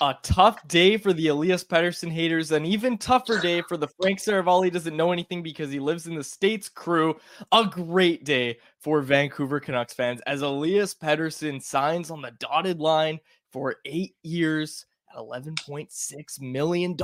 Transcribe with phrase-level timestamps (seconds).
[0.00, 4.20] A tough day for the Elias Pettersson haters, an even tougher day for the Frank
[4.20, 7.18] Seravalli doesn't know anything because he lives in the States crew.
[7.50, 13.18] A great day for Vancouver Canucks fans as Elias Pettersson signs on the dotted line
[13.50, 16.96] for eight years at $11.6 million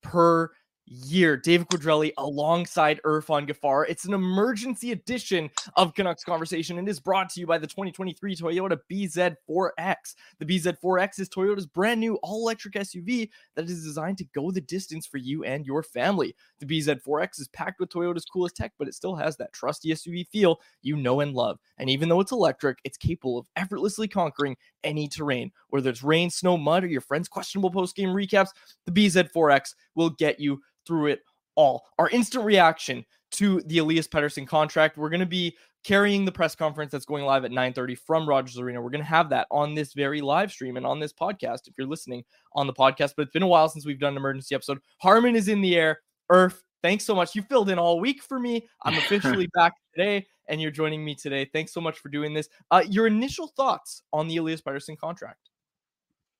[0.00, 0.52] per
[0.86, 1.36] year.
[1.36, 3.84] David Quadrelli alongside Irfaan Gaffar.
[3.88, 8.36] It's an emergency edition of Canucks Conversation and is brought to you by the 2023
[8.36, 9.96] Toyota BZ4X.
[10.38, 15.06] The BZ4X is Toyota's brand new all-electric SUV that is designed to go the distance
[15.06, 16.34] for you and your family.
[16.60, 20.28] The BZ4X is packed with Toyota's coolest tech, but it still has that trusty SUV
[20.28, 21.58] feel you know and love.
[21.78, 26.30] And even though it's electric, it's capable of effortlessly conquering any terrain, whether it's rain,
[26.30, 28.50] snow, mud, or your friends' questionable post-game recaps.
[28.84, 31.22] The BZ4X will get you through it
[31.54, 31.84] all.
[31.98, 34.96] Our instant reaction to the Elias Pettersson contract.
[34.96, 38.58] We're going to be carrying the press conference that's going live at 9:30 from Rogers
[38.58, 38.80] Arena.
[38.80, 41.74] We're going to have that on this very live stream and on this podcast if
[41.76, 42.24] you're listening
[42.54, 43.14] on the podcast.
[43.16, 44.80] But it's been a while since we've done an emergency episode.
[44.98, 46.00] Harmon is in the air.
[46.30, 47.34] Irf, thanks so much.
[47.34, 48.66] You filled in all week for me.
[48.82, 51.48] I'm officially back today and you're joining me today.
[51.52, 52.48] Thanks so much for doing this.
[52.70, 55.50] Uh, your initial thoughts on the Elias Pettersson contract?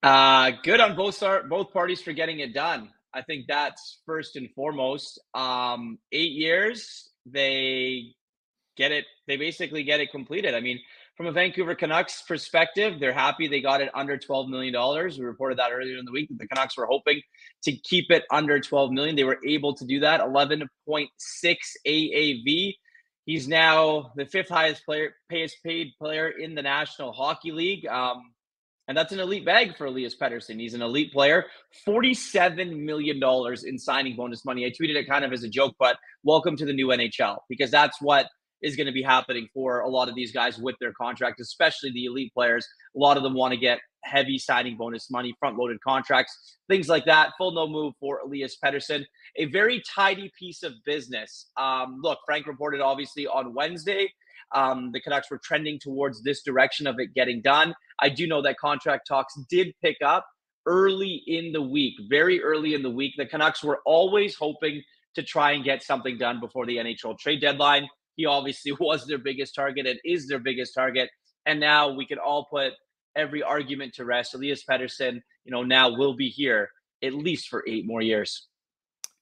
[0.03, 1.19] Uh, good on both
[1.49, 2.91] both parties for getting it done.
[3.15, 5.21] I think that's first and foremost.
[5.35, 8.15] Um, eight years, they
[8.77, 9.05] get it.
[9.27, 10.55] They basically get it completed.
[10.55, 10.81] I mean,
[11.17, 14.75] from a Vancouver Canucks perspective, they're happy they got it under $12 million.
[15.17, 17.23] We reported that earlier in the week that the Canucks were hoping
[17.63, 19.15] to keep it under 12 million.
[19.15, 20.21] They were able to do that.
[20.21, 20.67] 11.6
[21.87, 22.75] AAV.
[23.27, 27.87] He's now the fifth highest player, highest paid player in the National Hockey League.
[27.87, 28.34] Um,
[28.89, 30.61] and that's an elite bag for Elias Pettersson.
[30.61, 31.47] He's an elite player.
[31.87, 33.21] $47 million
[33.65, 34.67] in signing bonus money.
[34.67, 37.71] I tweeted it kind of as a joke, but welcome to the new NHL because
[37.71, 38.27] that's what
[38.63, 41.93] is going to be happening for a lot of these guys with their contract, especially
[41.93, 42.67] the elite players.
[42.97, 46.89] A lot of them want to get heavy signing bonus money, front loaded contracts, things
[46.89, 47.33] like that.
[47.39, 49.05] Full no move for Elias Pettersson.
[49.37, 51.51] A very tidy piece of business.
[51.57, 54.11] Um, look, Frank reported obviously on Wednesday
[54.55, 57.75] um, the Canucks were trending towards this direction of it getting done.
[58.01, 60.27] I do know that contract talks did pick up
[60.67, 63.15] early in the week, very early in the week.
[63.17, 64.83] The Canucks were always hoping
[65.15, 67.89] to try and get something done before the NHL trade deadline.
[68.17, 71.11] He obviously was their biggest target and is their biggest target.
[71.47, 72.73] And now we can all put
[73.17, 74.35] every argument to rest.
[74.35, 76.71] Elias Pettersson, you know, now will be here
[77.03, 78.49] at least for eight more years.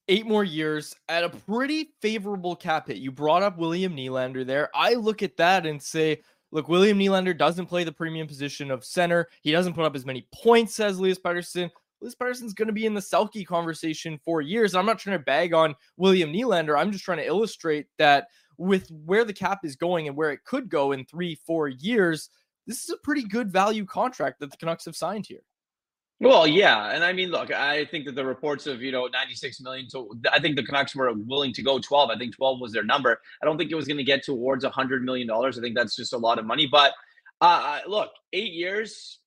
[0.07, 2.97] Eight more years at a pretty favorable cap hit.
[2.97, 4.69] You brought up William Nylander there.
[4.75, 6.21] I look at that and say,
[6.51, 9.29] look, William Nylander doesn't play the premium position of center.
[9.41, 11.69] He doesn't put up as many points as Elias Pettersson.
[12.01, 14.75] Elias Pettersson's going to be in the Selke conversation for years.
[14.75, 16.77] I'm not trying to bag on William Nylander.
[16.77, 18.27] I'm just trying to illustrate that
[18.57, 22.29] with where the cap is going and where it could go in three, four years,
[22.67, 25.41] this is a pretty good value contract that the Canucks have signed here.
[26.19, 29.59] Well, yeah, and I mean, look, I think that the reports of you know 96
[29.61, 29.87] million.
[29.91, 32.09] To, I think the Canucks were willing to go 12.
[32.09, 33.19] I think 12 was their number.
[33.41, 35.57] I don't think it was going to get towards 100 million dollars.
[35.57, 36.67] I think that's just a lot of money.
[36.71, 36.93] But
[37.41, 39.19] uh, look, eight years,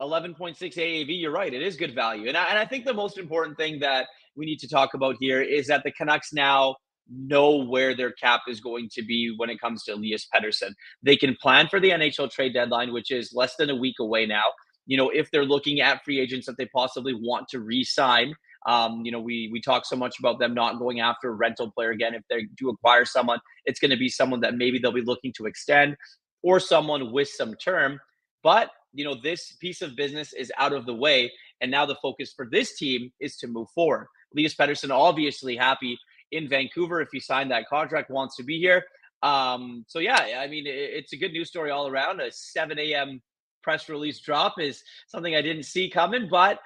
[0.00, 1.06] 11.6 AAV.
[1.20, 1.52] You're right.
[1.52, 4.06] It is good value, and I, and I think the most important thing that
[4.36, 6.76] we need to talk about here is that the Canucks now
[7.10, 10.72] know where their cap is going to be when it comes to Elias Pettersson.
[11.02, 14.26] They can plan for the NHL trade deadline, which is less than a week away
[14.26, 14.44] now
[14.86, 18.34] you know, if they're looking at free agents that they possibly want to re-sign.
[18.66, 21.70] Um, you know, we we talk so much about them not going after a rental
[21.70, 22.14] player again.
[22.14, 25.34] If they do acquire someone, it's going to be someone that maybe they'll be looking
[25.36, 25.96] to extend
[26.42, 28.00] or someone with some term.
[28.42, 31.96] But you know, this piece of business is out of the way, and now the
[31.96, 34.06] focus for this team is to move forward.
[34.34, 35.98] Elias Pettersson obviously happy
[36.32, 38.84] in Vancouver if he signed that contract, wants to be here.
[39.22, 42.20] Um, so yeah, I mean, it, it's a good news story all around.
[42.20, 43.20] A 7 a.m
[43.64, 46.60] press release drop is something I didn't see coming, but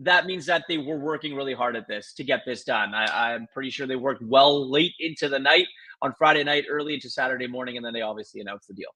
[0.00, 2.92] that means that they were working really hard at this to get this done.
[2.94, 5.66] I, am pretty sure they worked well late into the night
[6.02, 8.90] on Friday night, early into Saturday morning, and then they obviously announced the deal.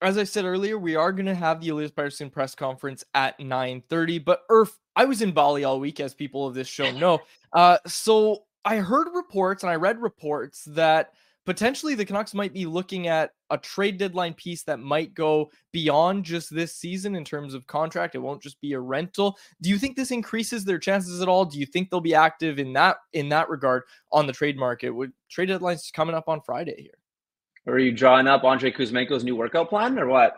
[0.00, 3.38] As I said earlier, we are going to have the Elias Pettersson press conference at
[3.38, 4.24] 9:30.
[4.24, 7.20] But Irf, I was in Bali all week, as people of this show know.
[7.52, 11.12] Uh, so I heard reports and I read reports that
[11.44, 16.24] potentially the Canucks might be looking at a trade deadline piece that might go beyond
[16.24, 18.14] just this season in terms of contract.
[18.14, 19.38] It won't just be a rental.
[19.60, 21.44] Do you think this increases their chances at all?
[21.44, 23.82] Do you think they'll be active in that in that regard
[24.12, 24.90] on the trade market?
[24.90, 27.72] Would trade deadlines coming up on Friday here?
[27.72, 30.36] Are you drawing up Andrei Kuzmenko's new workout plan or what?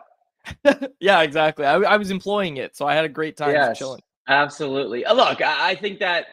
[0.99, 1.65] yeah, exactly.
[1.65, 4.01] I, I, was employing it, so I had a great time yes, chilling.
[4.29, 5.03] Absolutely.
[5.05, 6.27] Uh, look, I, I think that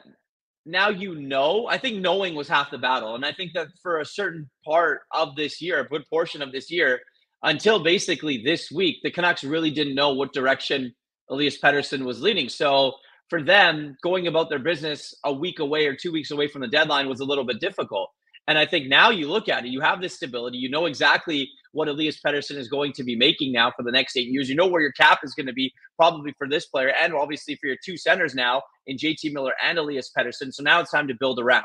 [0.66, 1.66] now you know.
[1.68, 3.14] I think knowing was half the battle.
[3.14, 6.52] And I think that for a certain part of this year, a good portion of
[6.52, 7.00] this year,
[7.42, 10.94] until basically this week, the Canucks really didn't know what direction
[11.30, 12.48] Elias Pettersson was leading.
[12.48, 12.94] So
[13.28, 16.68] for them, going about their business a week away or two weeks away from the
[16.68, 18.10] deadline was a little bit difficult.
[18.46, 20.58] And I think now you look at it, you have this stability.
[20.58, 24.16] You know exactly what Elias Pettersson is going to be making now for the next
[24.16, 24.48] eight years.
[24.48, 27.56] You know where your cap is going to be probably for this player and obviously
[27.56, 30.52] for your two centers now in JT Miller and Elias Pettersson.
[30.52, 31.64] So now it's time to build around,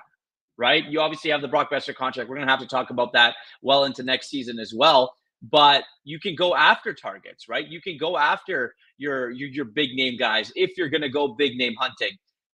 [0.57, 0.85] right?
[0.85, 2.29] You obviously have the Brock Boeser contract.
[2.29, 5.13] We're going to have to talk about that well into next season as well.
[5.41, 7.67] But you can go after targets, right?
[7.67, 11.29] You can go after your your, your big name guys if you're going to go
[11.29, 12.11] big name hunting.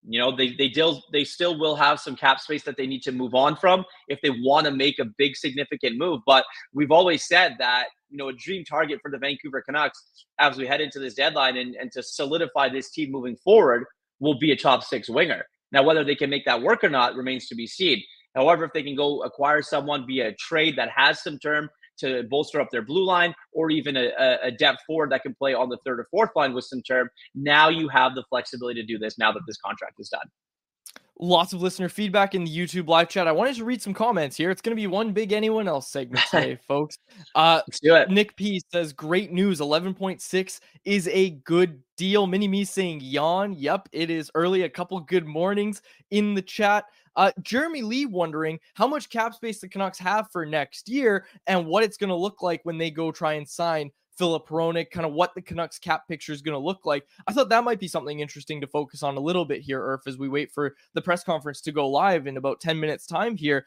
[0.07, 3.02] You know, they they still they still will have some cap space that they need
[3.04, 6.22] to move on from if they want to make a big significant move.
[6.25, 10.57] But we've always said that you know a dream target for the Vancouver Canucks as
[10.57, 13.86] we head into this deadline and, and to solidify this team moving forward
[14.19, 15.46] will be a top six winger.
[15.72, 18.01] Now, whether they can make that work or not remains to be seen.
[18.36, 21.69] However, if they can go acquire someone via a trade that has some term
[22.00, 24.12] to bolster up their blue line or even a,
[24.44, 27.10] a depth forward that can play on the third or fourth line with some term.
[27.34, 30.28] Now you have the flexibility to do this now that this contract is done.
[31.18, 33.26] Lots of listener feedback in the YouTube live chat.
[33.26, 34.52] I wanted to read some comments here.
[34.52, 36.98] It's going to be one big anyone else segment today, folks.
[37.34, 38.10] Uh, Let's do it.
[38.10, 39.62] Nick P says, Great news.
[39.62, 42.28] 11.6 is a good deal.
[42.28, 43.54] Mini me saying yawn.
[43.54, 44.64] Yep, it is early.
[44.64, 46.84] A couple good mornings in the chat.
[47.15, 51.65] Uh, Jeremy Lee wondering how much cap space the Canucks have for next year and
[51.65, 55.05] what it's going to look like when they go try and sign Filip Hronek, kind
[55.05, 57.05] of what the Canucks cap picture is going to look like.
[57.27, 60.07] I thought that might be something interesting to focus on a little bit here, Irf,
[60.07, 63.36] as we wait for the press conference to go live in about 10 minutes' time
[63.36, 63.65] here.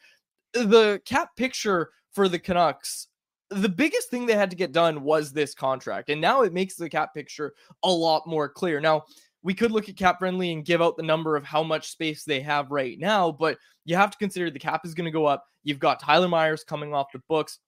[0.54, 3.08] The cap picture for the Canucks
[3.50, 6.10] the biggest thing they had to get done was this contract.
[6.10, 8.80] And now it makes the cap picture a lot more clear.
[8.80, 9.04] Now,
[9.42, 12.24] we could look at cap friendly and give out the number of how much space
[12.24, 15.26] they have right now, but you have to consider the cap is going to go
[15.26, 15.44] up.
[15.62, 17.58] You've got Tyler Myers coming off the books.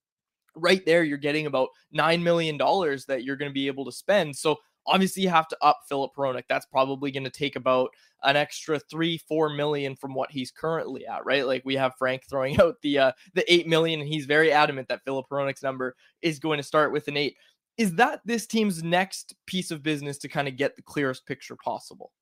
[0.57, 4.37] Right there, you're getting about $9 million that you're going to be able to spend.
[4.37, 6.45] So obviously you have to up Filip Hronek.
[6.49, 7.91] That's probably going to take about
[8.23, 11.47] an extra three, four million from what he's currently at, right?
[11.47, 14.89] Like we have Frank throwing out the uh the eight million, and he's very adamant
[14.89, 17.37] that Filip Hronek's number is going to start with an eight
[17.81, 21.57] is that this team's next piece of business to kind of get the clearest picture
[21.65, 22.13] possible?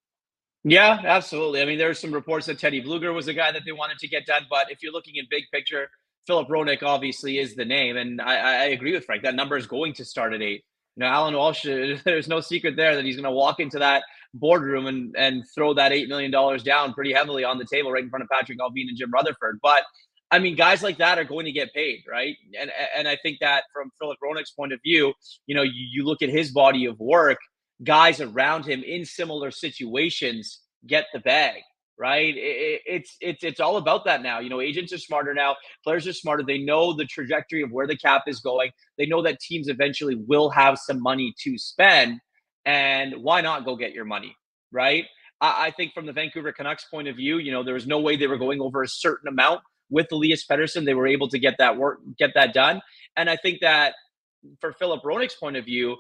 [0.63, 1.61] Yeah, absolutely.
[1.61, 3.99] I mean, there are some reports that Teddy Blueger was a guy that they wanted
[3.99, 5.91] to get done, but if you're looking in big picture,
[6.29, 9.25] Filip Hronek obviously is the name, and I, I agree with Frank.
[9.25, 10.63] That number is going to start at eight.
[10.95, 11.65] You know, Allan Walsh,
[12.05, 15.75] there's no secret there that he's going to walk into that boardroom and, and throw
[15.75, 16.31] that $8 million
[16.63, 19.59] down pretty heavily on the table right in front of Patrik Allvin and Jim Rutherford.
[19.61, 19.83] But
[20.31, 22.37] I mean, guys like that are going to get paid, right?
[22.59, 25.15] And and I think that from Filip Hronek's point of view,
[25.47, 27.39] you know, you, you look at his body of work,
[27.83, 31.63] guys around him in similar situations get the bag,
[31.99, 32.35] right?
[32.37, 34.41] It, it's it's it's all about that now.
[34.41, 36.43] You know, agents are smarter now, players are smarter.
[36.43, 38.71] They know the trajectory of where the cap is going.
[38.99, 42.21] They know that teams eventually will have some money to spend,
[42.67, 44.37] and why not go get your money,
[44.73, 45.07] right?
[45.41, 48.01] I, I think from the Vancouver Canucks point of view, you know, there was no
[48.01, 51.39] way they were going over a certain amount with Elias Pettersson, they were able to
[51.39, 52.81] get that work, get that done.
[53.17, 53.95] And I think that
[54.61, 55.97] for Filip Hronek's point of view,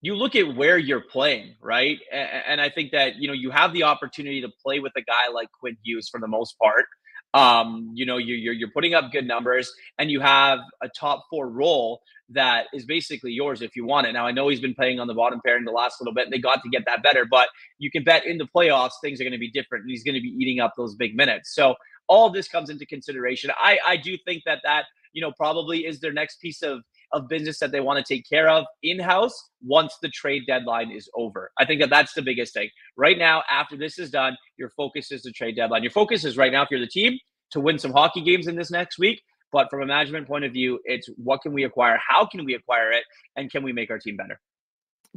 [0.00, 1.98] you look at where you're playing, right?
[2.12, 5.28] And I think that you know you have the opportunity to play with a guy
[5.32, 6.86] like Quinn Hughes for the most part.
[7.34, 11.48] Um, you know, you're you're putting up good numbers, and you have a top four
[11.48, 14.12] role that is basically yours if you want it.
[14.12, 16.32] Now, I know he's been playing on the bottom pairing the last little bit, and
[16.32, 17.24] they got to get that better.
[17.24, 20.02] But you can bet in the playoffs things are going to be different, and he's
[20.02, 21.54] going to be eating up those big minutes.
[21.54, 21.76] So
[22.08, 23.50] all this comes into consideration.
[23.56, 26.80] I, I do think that that, you know, probably is their next piece of,
[27.12, 30.90] of business that they want to take care of in house once the trade deadline
[30.90, 31.50] is over.
[31.58, 32.70] I think that that's the biggest thing.
[32.96, 35.82] Right now, after this is done, your focus is the trade deadline.
[35.82, 37.18] Your focus is right now, if you're the team,
[37.50, 39.22] to win some hockey games in this next week.
[39.52, 41.98] But from a management point of view, it's what can we acquire?
[42.06, 43.04] How can we acquire it?
[43.36, 44.40] And can we make our team better?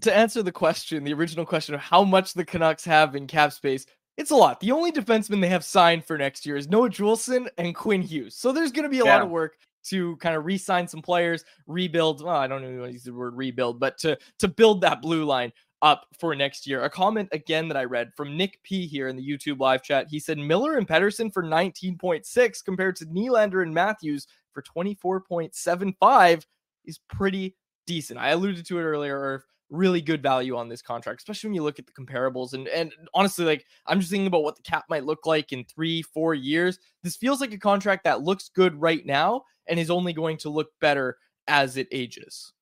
[0.02, 3.54] To answer the question, the original question of how much the Canucks have in cap
[3.54, 3.86] space,
[4.18, 4.60] it's a lot.
[4.60, 8.36] The only defenseman they have signed for next year is Noah Juulsen and Quinn Hughes.
[8.36, 9.16] So there's going to be a yeah.
[9.16, 12.24] lot of work to kind of re-sign some players, rebuild.
[12.24, 15.02] Well, I don't even want to use the word rebuild, but to to build that
[15.02, 16.84] blue line up for next year.
[16.84, 20.08] A comment again that I read from Nick P here in the YouTube live chat.
[20.10, 26.46] He said Miller and Pettersson for 19.6 compared to Nylander and Matthews for 24.75
[26.86, 27.56] is pretty
[27.86, 28.20] decent.
[28.20, 31.80] I alluded to it earlier really good value on this contract, especially when you look
[31.80, 32.54] at the comparables.
[32.54, 35.64] And and honestly, like I'm just thinking about what the cap might look like in
[35.66, 36.80] three, four years.
[37.04, 40.50] This feels like a contract that looks good right now and is only going to
[40.50, 41.18] look better
[41.48, 42.54] as it ages.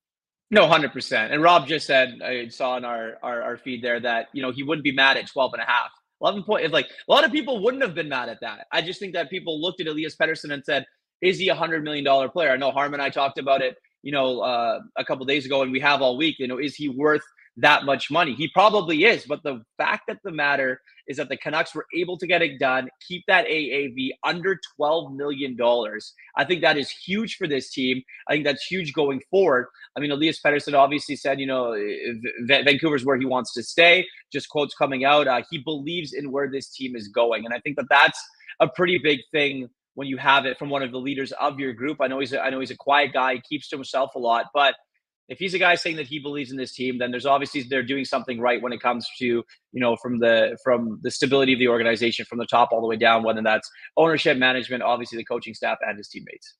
[0.50, 1.32] No, 100%.
[1.32, 4.52] And Rob just said, I saw in our, our, our feed there that, you know,
[4.52, 5.90] he wouldn't be mad at 12 and a half.
[6.20, 8.66] 11 point, like a lot of people wouldn't have been mad at that.
[8.70, 10.86] I just think that people looked at Elias Pettersson and said,
[11.22, 12.50] is he a $100 million player?
[12.50, 15.62] I know Harman and I talked about it you know, uh, a couple days ago,
[15.62, 16.36] and we have all week.
[16.38, 17.22] You know, is he worth
[17.56, 18.34] that much money?
[18.34, 19.24] He probably is.
[19.24, 22.58] But the fact that the matter is that the Canucks were able to get it
[22.58, 25.56] done, keep that AAV under $12 million.
[26.36, 28.02] I think that is huge for this team.
[28.28, 29.68] I think that's huge going forward.
[29.96, 31.74] I mean, Elias Pettersson obviously said, you know,
[32.46, 34.06] Vancouver's where he wants to stay.
[34.30, 35.26] Just quotes coming out.
[35.26, 37.46] Uh, he believes in where this team is going.
[37.46, 38.22] And I think that that's
[38.60, 41.72] a pretty big thing when you have it from one of the leaders of your
[41.72, 41.98] group.
[42.00, 44.18] I know he's a, I know he's a quiet guy, he keeps to himself a
[44.18, 44.74] lot, but
[45.28, 47.82] if he's a guy saying that he believes in this team, then there's obviously they're
[47.82, 51.58] doing something right when it comes to you know from the from the stability of
[51.58, 55.24] the organization from the top all the way down, whether that's ownership, management, obviously the
[55.24, 56.54] coaching staff and his teammates.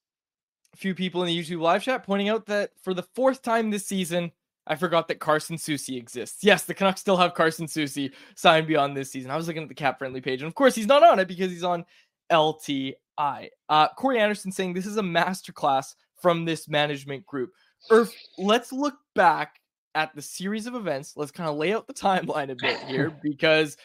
[0.72, 3.70] A few people in the YouTube live chat pointing out that for the fourth time
[3.70, 4.32] this season,
[4.66, 6.42] I forgot that Carson Soucy exists.
[6.42, 9.30] Yes, the Canucks still have Carson Soucy signed beyond this season.
[9.30, 11.28] I was looking at the cap friendly page, and of course he's not on it
[11.28, 11.84] because he's on
[12.32, 13.50] LT I.
[13.68, 17.50] Uh, Corey Anderson saying this is a masterclass from this management group.
[17.90, 19.61] Irf, let's look back
[19.94, 21.14] at the series of events.
[21.16, 23.76] Let's kind of lay out the timeline a bit here because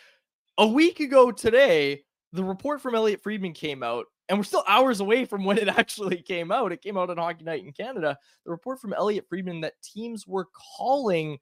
[0.57, 4.99] a week ago today, the report from Elliotte Friedman came out, and we're still hours
[4.99, 6.71] away from when it actually came out.
[6.71, 8.17] It came out on Hockey Night in Canada.
[8.45, 10.47] The report from Elliotte Friedman that teams were
[10.79, 11.39] calling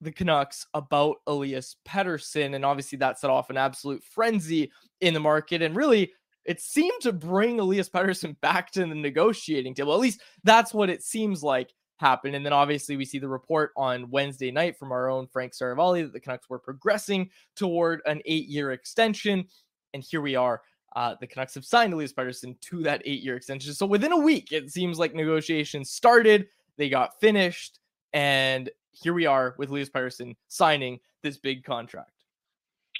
[0.00, 5.20] the Canucks about Elias Pettersson, and obviously that set off an absolute frenzy in the
[5.20, 5.62] market.
[5.62, 6.12] And really,
[6.44, 9.92] it seemed to bring Elias Pettersson back to the negotiating table.
[9.92, 12.34] At least that's what it seems like happened.
[12.34, 16.02] And then obviously we see the report on Wednesday night from our own Frank Seravalli
[16.02, 19.44] that the Canucks were progressing toward an eight-year extension.
[19.92, 20.62] And here we are.
[20.96, 23.74] Uh, the Canucks have signed Elias Pettersson to that eight-year extension.
[23.74, 27.78] So within a week, it seems like negotiations started, they got finished,
[28.12, 32.19] and here we are with Elias Pettersson signing this big contract.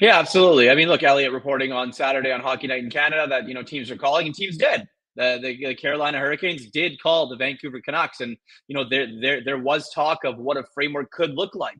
[0.01, 0.71] Yeah, absolutely.
[0.71, 3.63] I mean, look, Elliotte reporting on Saturday on Hockey Night in Canada that you know
[3.63, 4.89] teams are calling and teams did.
[5.17, 9.45] The, the, the, Carolina Hurricanes did call the Vancouver Canucks, and you know there there
[9.45, 11.79] there was talk of what a framework could look like.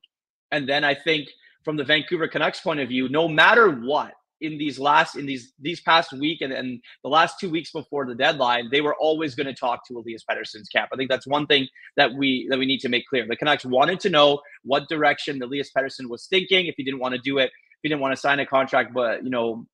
[0.53, 1.29] And then I think
[1.65, 4.13] from the Vancouver Canucks point of view, no matter what
[4.43, 8.05] in these last in these these past week and, and the last two weeks before
[8.05, 10.91] the deadline, they were always going to talk to Elias Pettersson's cap.
[10.93, 13.27] I think that's one thing that we that we need to make clear.
[13.27, 16.67] The Canucks wanted to know what direction Elias Pettersson was thinking.
[16.67, 17.51] If he didn't want to do it
[17.83, 19.67] he didn't want to sign a contract, but you know,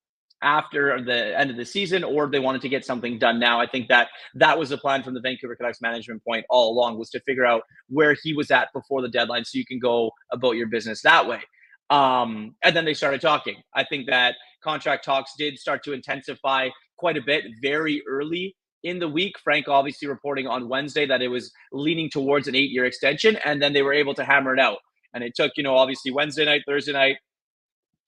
[0.43, 3.61] after the end of the season or they wanted to get something done now.
[3.61, 6.99] I think that that was the plan from the Vancouver Canucks management point all along
[6.99, 10.11] was to figure out where he was at before the deadline so you can go
[10.33, 11.41] about your business that way.
[11.89, 13.57] Um, and then they started talking.
[13.75, 18.99] I think that contract talks did start to intensify quite a bit very early in
[18.99, 19.35] the week.
[19.43, 23.63] Frank obviously reporting on Wednesday that it was leaning towards an eight year extension, and
[23.63, 24.79] then they were able to hammer it out.
[25.15, 27.17] And it took, you know, obviously Wednesday night, Thursday night,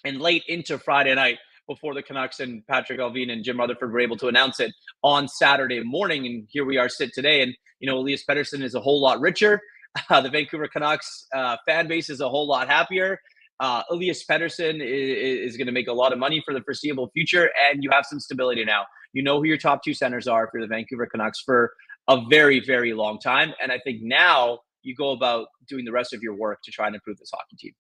[0.05, 1.39] and late into Friday night
[1.69, 5.29] before the Canucks and Patrik Allvin and Jim Rutherford were able to announce it on
[5.29, 6.27] Saturday morning.
[6.27, 7.43] And here we are, sit today.
[7.43, 9.61] And, you know, Elias Pettersson is a whole lot richer.
[10.09, 13.21] Uh, the Vancouver Canucks uh, fan base is a whole lot happier.
[13.61, 17.11] Uh, Elias Pettersson is, is going to make a lot of money for the foreseeable
[17.13, 18.85] future, and you have some stability now.
[19.13, 21.73] You know who your top two centers are for the Vancouver Canucks for
[22.09, 23.53] a very, very long time.
[23.61, 26.87] And I think now you go about doing the rest of your work to try
[26.87, 27.73] and improve this hockey team.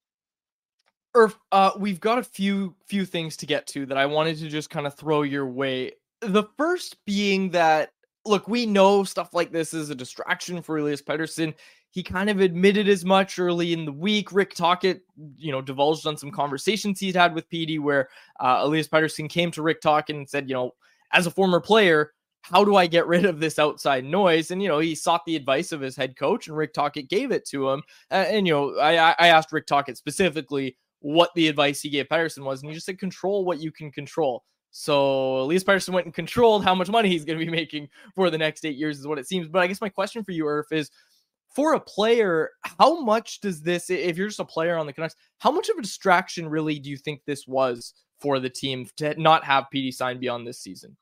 [1.14, 4.48] Irf, uh, we've got a few few things to get to that I wanted to
[4.48, 5.92] just kind of throw your way.
[6.20, 7.90] The first being that
[8.24, 11.54] look, we know stuff like this is a distraction for Elias Pettersson.
[11.90, 14.32] He kind of admitted as much early in the week.
[14.32, 15.00] Rick Tocchet,
[15.36, 18.10] you know, divulged on some conversations he'd had with PD where
[18.40, 20.72] uh, Elias Pettersson came to Rick Tocchet and said, you know,
[21.12, 22.12] as a former player,
[22.42, 24.50] how do I get rid of this outside noise?
[24.50, 27.32] And you know, he sought the advice of his head coach, and Rick Tocchet gave
[27.32, 27.82] it to him.
[28.10, 32.08] Uh, and you know, I I asked Rick Tocchet specifically what the advice he gave
[32.08, 34.44] Pettersson was, and he just said control what you can control.
[34.70, 38.30] So Elias Pettersson went and controlled how much money he's going to be making for
[38.30, 39.48] the next eight years, is what it seems.
[39.48, 40.90] But I guess my question for you, Irf, is
[41.54, 45.16] for a player, how much does this, if you're just a player on the Canucks,
[45.38, 49.20] how much of a distraction really do you think this was for the team to
[49.20, 50.96] not have PD sign beyond this season?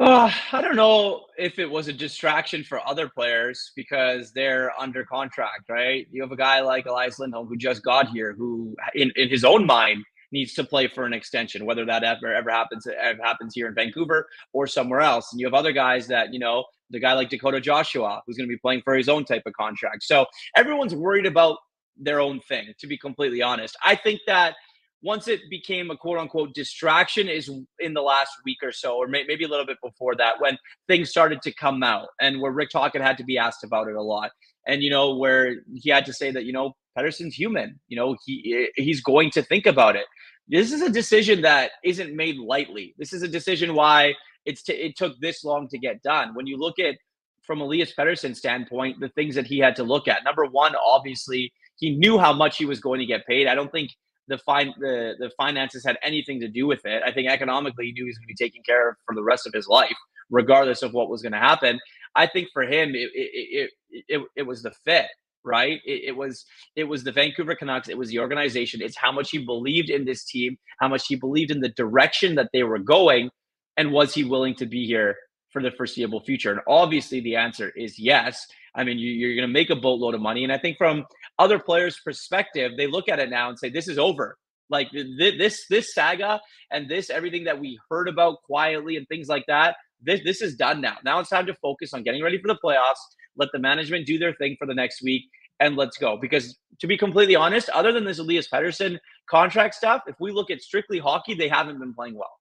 [0.00, 5.04] Uh, I don't know if it was a distraction for other players because they're under
[5.04, 6.06] contract, right?
[6.10, 9.44] You have a guy like Elias Lindholm who just got here, who in, in his
[9.44, 10.02] own mind
[10.32, 13.74] needs to play for an extension, whether that ever ever happens ever happens here in
[13.74, 15.30] Vancouver or somewhere else.
[15.32, 18.48] And you have other guys that you know, the guy like Dakota Joshua, who's going
[18.48, 20.04] to be playing for his own type of contract.
[20.04, 20.24] So
[20.56, 21.58] everyone's worried about
[21.98, 22.72] their own thing.
[22.78, 24.54] To be completely honest, I think that
[25.02, 29.06] once it became a quote unquote distraction is in the last week or so, or
[29.08, 32.52] may, maybe a little bit before that, when things started to come out and where
[32.52, 34.30] Rick Tocchet had to be asked about it a lot.
[34.66, 38.16] And, you know, where he had to say that, you know, Pettersson's human, you know,
[38.26, 40.04] he he's going to think about it.
[40.48, 42.94] This is a decision that isn't made lightly.
[42.98, 46.34] This is a decision why it's t- it took this long to get done.
[46.34, 46.96] When you look at
[47.42, 50.24] from Elias Pettersson's standpoint, the things that he had to look at.
[50.24, 53.46] Number one, obviously, he knew how much he was going to get paid.
[53.46, 53.90] I don't think
[54.30, 57.02] the fine the the finances had anything to do with it.
[57.04, 59.22] I think economically he knew he was going to be taken care of for the
[59.22, 59.96] rest of his life,
[60.30, 61.78] regardless of what was going to happen.
[62.14, 65.06] I think for him it it it, it, it was the fit
[65.42, 66.44] right it, it, was
[66.76, 70.04] it was the vancouver canucks it was the organization it's how much he believed in
[70.04, 73.30] this team how much he believed in the direction that they were going
[73.78, 75.16] and was he willing to be here
[75.52, 79.48] for the foreseeable future and obviously the answer is yes I mean, you, are going
[79.48, 80.44] to make a boatload of money.
[80.44, 81.06] And I think from
[81.38, 84.38] other players' perspective, they look at it now and say, this is over.
[84.68, 89.28] Like th- this, this saga and this, everything that we heard about quietly and things
[89.28, 90.96] like that, this, this is done now.
[91.04, 93.00] Now it's time to focus on getting ready for the playoffs.
[93.36, 95.24] Let the management do their thing for the next week
[95.58, 96.16] and let's go.
[96.16, 100.50] Because to be completely honest, other than this Elias Pettersson contract stuff, if we look
[100.50, 102.39] at strictly hockey, they haven't been playing well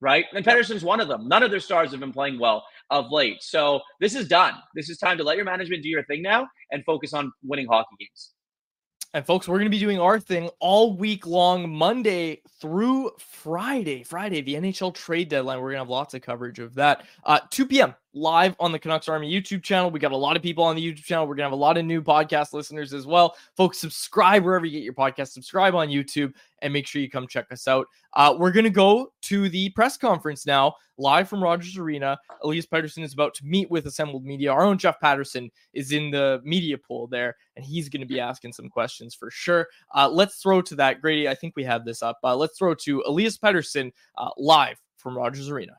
[0.00, 0.26] right?
[0.34, 1.28] And Pettersson's one of them.
[1.28, 3.42] None of their stars have been playing well of late.
[3.42, 4.54] So this is done.
[4.74, 7.66] This is time to let your management do your thing now and focus on winning
[7.66, 8.32] hockey games.
[9.14, 14.02] And folks, we're going to be doing our thing all week long, Monday through Friday.
[14.02, 15.60] Friday, the NHL trade deadline.
[15.60, 17.04] We're going to have lots of coverage of that.
[17.24, 17.94] Uh, 2 p.m.
[18.14, 19.90] live on the Canucks Army YouTube channel.
[19.90, 21.26] We got a lot of people on the YouTube channel.
[21.26, 23.36] We're going to have a lot of new podcast listeners as well.
[23.56, 25.28] Folks, subscribe wherever you get your podcast.
[25.28, 27.86] Subscribe on YouTube and make sure you come check us out.
[28.14, 32.18] Uh, we're going to go to the press conference now, live from Rogers Arena.
[32.42, 34.50] Elias Pettersson is about to meet with assembled media.
[34.52, 38.20] Our own Jeff Patterson is in the media pool there, and he's going to be
[38.20, 39.68] asking some questions for sure.
[39.94, 41.00] Uh, let's throw to that.
[41.00, 42.18] Grady, I think we have this up.
[42.24, 45.74] Uh, let's throw to Elias Pettersson uh, live from Rogers Arena.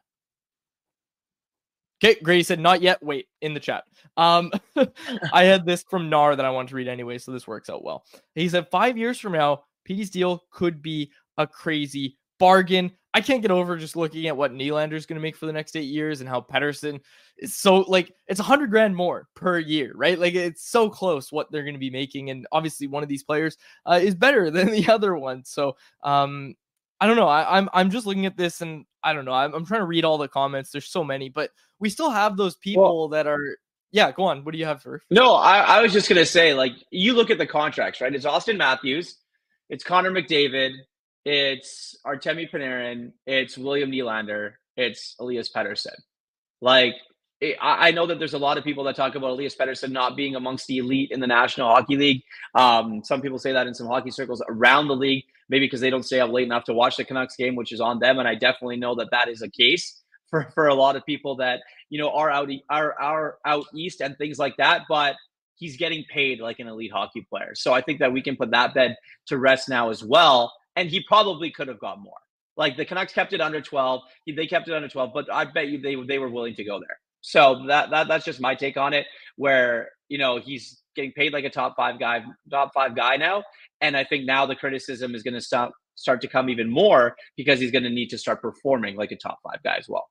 [2.03, 3.03] Okay, Grady said not yet.
[3.03, 3.83] Wait in the chat.
[4.15, 4.51] Um,
[5.33, 7.83] I had this from Nar that I wanted to read anyway, so this works out
[7.83, 8.05] well.
[8.35, 12.91] He said five years from now, PD's deal could be a crazy bargain.
[13.13, 15.53] I can't get over just looking at what Nylander is going to make for the
[15.53, 17.01] next eight years and how Pettersson
[17.37, 20.17] is so like it's a hundred grand more per year, right?
[20.17, 23.23] Like it's so close what they're going to be making, and obviously one of these
[23.23, 25.43] players uh, is better than the other one.
[25.43, 26.55] So um,
[27.01, 27.27] I don't know.
[27.27, 29.33] I, am I'm, I'm just looking at this and I don't know.
[29.33, 30.71] I'm, I'm trying to read all the comments.
[30.71, 33.57] There's so many, but we still have those people well, that are.
[33.91, 34.43] Yeah, go on.
[34.43, 35.01] What do you have for?
[35.09, 38.13] No, I, I was just gonna say like you look at the contracts, right?
[38.13, 39.15] It's Auston Matthews
[39.69, 40.71] it's Connor McDavid,
[41.25, 45.95] it's Artemi Panarin, it's William Nylander, it's Elias Pettersson.
[46.59, 46.95] Like
[47.39, 50.17] it, I know that there's a lot of people that talk about Elias Pettersson not
[50.17, 52.23] being amongst the elite in the National Hockey League.
[52.55, 55.89] Um, some people say that in some hockey circles around the league, maybe because they
[55.89, 58.19] don't stay up late enough to watch the Canucks game, which is on them.
[58.19, 59.98] And I definitely know that that is a case
[60.29, 64.01] for for a lot of people that you know are out are are out east
[64.01, 64.83] and things like that.
[64.87, 65.15] But
[65.55, 68.51] he's getting paid like an elite hockey player, so I think that we can put
[68.51, 68.95] that bed
[69.27, 70.53] to rest now as well.
[70.75, 72.13] And he probably could have got more.
[72.55, 74.01] Like the Canucks kept it under 12.
[74.35, 76.79] They kept it under 12, but I bet you they they were willing to go
[76.79, 76.99] there.
[77.21, 79.05] So that, that that's just my take on it.
[79.35, 83.43] Where you know he's getting paid like a top five guy, top five guy now,
[83.81, 87.15] and I think now the criticism is going to stop start to come even more
[87.35, 90.07] because he's going to need to start performing like a top five guy as well.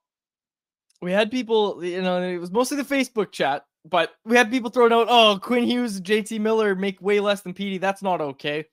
[1.00, 4.70] We had people, you know, it was mostly the Facebook chat, but we had people
[4.70, 7.78] throwing out, "Oh, Quinn Hughes, JT Miller make way less than Petey.
[7.78, 8.66] That's not okay."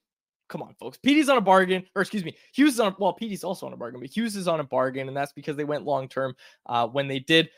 [0.48, 0.98] Come on, folks.
[0.98, 2.96] Petey's on a bargain, or excuse me, Hughes is on.
[3.00, 5.56] Well, Petey's also on a bargain, but Hughes is on a bargain, and that's because
[5.56, 6.36] they went long term
[6.66, 7.50] uh, when they did.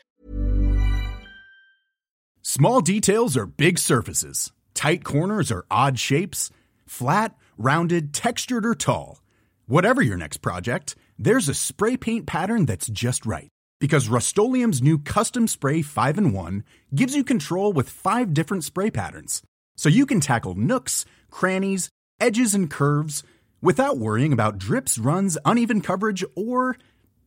[2.42, 4.52] Small details are big surfaces.
[4.72, 6.50] Tight corners are odd shapes.
[6.86, 9.20] Flat, rounded, textured, or tall.
[9.66, 13.50] Whatever your next project, there's a spray paint pattern that's just right.
[13.80, 16.64] Because Rust new Custom Spray 5 and 1
[16.94, 19.42] gives you control with five different spray patterns.
[19.76, 21.88] So you can tackle nooks, crannies,
[22.20, 23.22] edges, and curves
[23.62, 26.76] without worrying about drips, runs, uneven coverage, or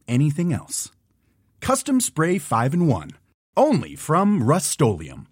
[0.07, 0.91] anything else.
[1.61, 3.11] Custom Spray 5 and 1
[3.57, 5.27] only from Rust-Oleum.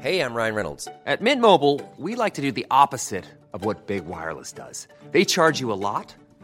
[0.00, 0.88] Hey, I'm Ryan Reynolds.
[1.06, 4.88] At Mint Mobile, we like to do the opposite of what Big Wireless does.
[5.10, 6.14] They charge you a lot,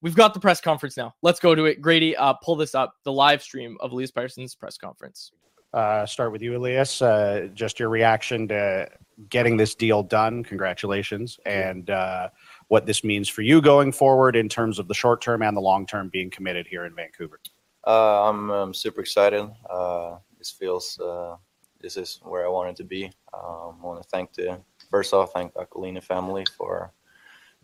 [0.00, 1.14] We've got the press conference now.
[1.22, 1.80] Let's go to it.
[1.80, 5.32] Grady, uh, pull this up, the live stream of Elias Pettersson's press conference.
[5.74, 7.02] Uh, start with you, Elias.
[7.02, 8.88] Uh, just your reaction to
[9.28, 10.42] getting this deal done.
[10.44, 11.38] Congratulations.
[11.44, 12.28] And uh,
[12.68, 15.60] what this means for you going forward in terms of the short term and the
[15.60, 17.40] long term being committed here in Vancouver.
[17.86, 19.48] Uh, I'm, I'm, super excited.
[19.68, 21.36] Uh, this feels uh,
[21.80, 23.06] this is where I wanted to be.
[23.34, 26.92] Um, I want to thank the first off thank the Aquilini family for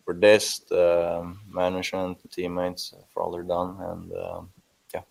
[0.05, 4.49] for this, the management, the teammates for all they're done, and um,
[4.93, 5.01] yeah.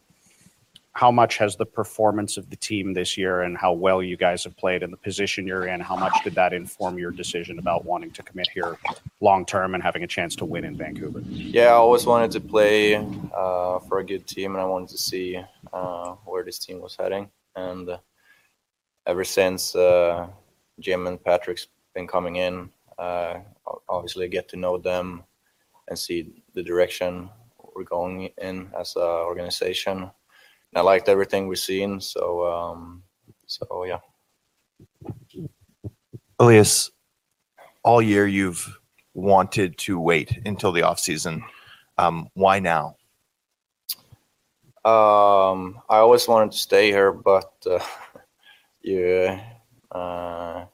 [0.92, 4.44] how much has the performance of the team this year and how well you guys
[4.44, 7.84] have played and the position you're in, how much did that inform your decision about
[7.84, 8.78] wanting to commit here
[9.20, 11.20] long term and having a chance to win in Vancouver?
[11.26, 14.98] Yeah, I always wanted to play uh, for a good team and I wanted to
[14.98, 15.40] see
[15.72, 17.28] uh, where this team was heading.
[17.56, 17.98] And uh,
[19.06, 20.28] ever since uh,
[20.78, 22.83] Jim and Patrick's been coming in, uh,
[23.88, 25.24] obviously get to know them
[25.88, 27.28] and see the direction
[27.74, 30.10] we're going in as an organization
[30.76, 32.00] I liked everything we've seen.
[32.00, 33.02] So, um,
[33.46, 34.00] so yeah.
[36.38, 36.90] Elias,
[37.84, 38.78] all year you've
[39.14, 41.44] wanted to wait until the off season.
[41.96, 42.96] Um, why now?
[44.84, 47.78] Um, I always wanted to stay here, but uh,
[48.82, 49.38] you
[49.92, 50.64] uh,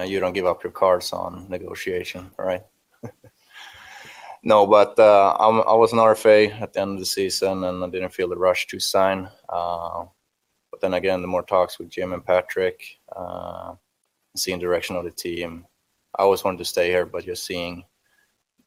[0.00, 2.62] uh, you don't give up your cards on negotiation, right?
[4.42, 7.90] No, but uh, i was an RFA at the end of the season, and I
[7.90, 9.28] didn't feel the rush to sign.
[9.50, 10.06] Uh,
[10.70, 12.82] but then again, the more talks with Jim and Patrick,
[13.14, 13.74] uh,
[14.36, 15.66] seeing direction of the team,
[16.18, 17.84] I always wanted to stay here, but just seeing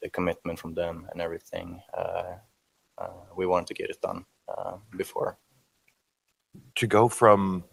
[0.02, 2.36] the commitment from them and everything, uh,
[3.36, 4.26] we wanted to get it done
[4.96, 5.39] before.
[6.76, 7.63] To go from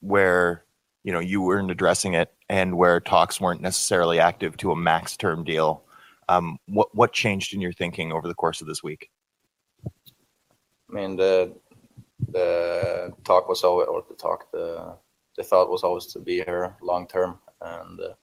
[0.00, 0.64] where
[1.04, 5.16] you know you weren't addressing it and where talks weren't necessarily active to a max
[5.16, 5.84] term deal
[6.28, 9.10] um, what what changed in your thinking over the course of this week?
[9.86, 9.90] I
[10.90, 11.54] mean the
[12.28, 14.96] the talk was always or the talk the
[15.36, 18.14] the thought was always to be here long term and uh,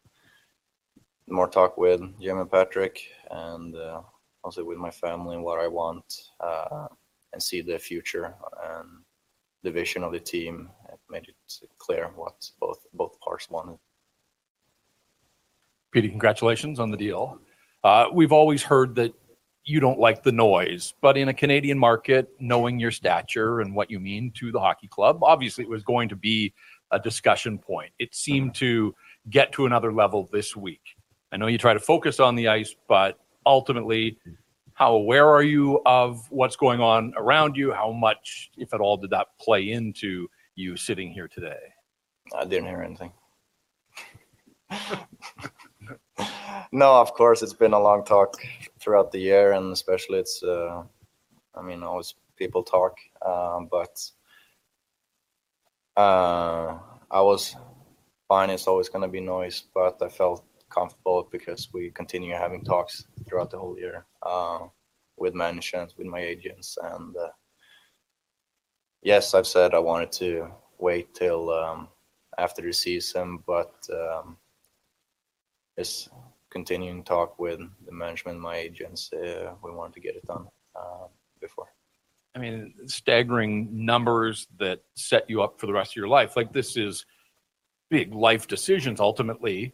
[1.27, 4.01] more talk with Jim and Patrick and uh,
[4.43, 6.05] also with my family and what I want.
[6.39, 6.87] Uh,
[7.33, 8.89] and see the future and
[9.63, 10.69] the vision of the team.
[10.91, 11.35] It made it
[11.77, 13.77] clear what both both parts wanted.
[15.91, 17.39] Petey, congratulations on the deal.
[17.83, 19.13] Uh, we've always heard that
[19.65, 23.91] you don't like the noise, but in a Canadian market, knowing your stature and what
[23.91, 26.53] you mean to the hockey club, obviously it was going to be
[26.91, 27.91] a discussion point.
[27.99, 28.95] It seemed to
[29.29, 30.81] get to another level this week.
[31.31, 34.17] I know you try to focus on the ice, but ultimately,
[34.73, 37.71] how aware are you of what's going on around you?
[37.71, 41.59] How much, if at all, did that play into you sitting here today?
[42.35, 43.11] I didn't hear anything.
[46.71, 48.35] no, of course, it's been a long talk
[48.79, 50.83] throughout the year, and especially it's, uh,
[51.55, 53.99] I mean, always people talk, um, but
[55.97, 56.77] uh,
[57.09, 57.55] I was
[58.27, 58.49] fine.
[58.49, 63.05] It's always going to be noise, but I felt comfortable because we continue having talks
[63.27, 64.59] throughout the whole year uh,
[65.17, 67.29] with management, with my agents, and uh,
[69.01, 71.89] yes, I've said I wanted to wait till um,
[72.37, 74.37] after the season, but um,
[75.77, 76.09] just
[76.49, 79.11] continuing talk with the management, my agents.
[79.13, 81.07] Uh, we wanted to get it done uh,
[81.39, 81.67] before.
[82.35, 86.35] I mean, staggering numbers that set you up for the rest of your life.
[86.35, 87.05] Like this is
[87.89, 88.99] big life decisions.
[88.99, 89.73] Ultimately,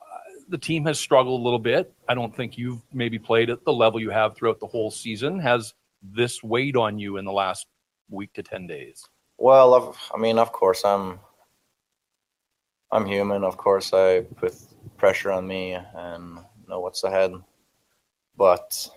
[0.00, 1.92] uh, the team has struggled a little bit.
[2.08, 5.40] I don't think you've maybe played at the level you have throughout the whole season.
[5.40, 7.66] Has this weighed on you in the last
[8.10, 9.04] week to ten days?
[9.36, 11.20] Well, I mean, of course, I'm
[12.90, 13.44] I'm human.
[13.44, 14.54] Of course, I put
[14.96, 17.32] pressure on me and know what's ahead.
[18.36, 18.88] But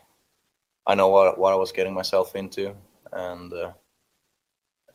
[0.87, 2.73] I know what what I was getting myself into,
[3.11, 3.71] and uh,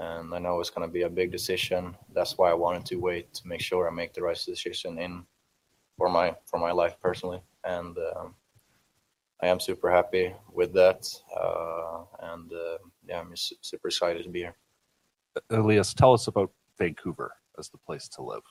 [0.00, 1.96] and I know it's going to be a big decision.
[2.14, 5.24] That's why I wanted to wait to make sure I make the right decision in
[5.98, 8.34] for my for my life personally, and um,
[9.42, 11.06] I am super happy with that,
[11.38, 14.56] uh, and uh, yeah, I'm super excited to be here.
[15.50, 18.42] Elias, tell us about Vancouver as the place to live.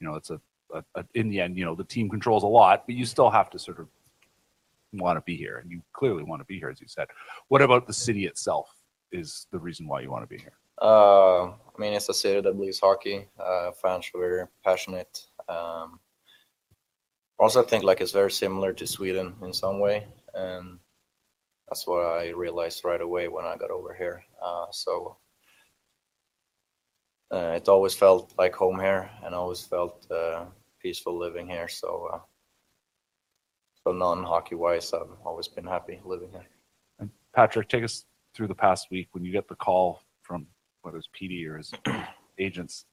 [0.00, 0.40] You know, it's a
[0.72, 3.30] a, a, in the end, you know, the team controls a lot, but you still
[3.30, 3.88] have to sort of
[4.92, 7.08] want to be here, and you clearly want to be here, as you said.
[7.48, 8.74] What about the city itself?
[9.12, 10.54] Is the reason why you want to be here?
[10.82, 13.28] Uh, I mean, it's a city that believes hockey.
[13.38, 15.26] Uh, fans are very passionate.
[15.48, 16.00] Um,
[17.38, 20.78] also, I think like it's very similar to Sweden in some way, and
[21.68, 24.24] that's what I realized right away when I got over here.
[24.42, 25.16] Uh, so
[27.32, 30.44] uh, it always felt like home here, and always felt uh,
[30.80, 31.68] peaceful living here.
[31.68, 32.18] So, uh,
[33.84, 36.46] so non-hockey wise, I've always been happy living here.
[37.00, 40.46] And Patrick, take us through the past week when you get the call from
[40.82, 41.72] whether it's PD or his
[42.38, 42.84] agents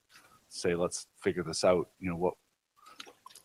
[0.49, 2.33] say, "Let's figure this out." You know what?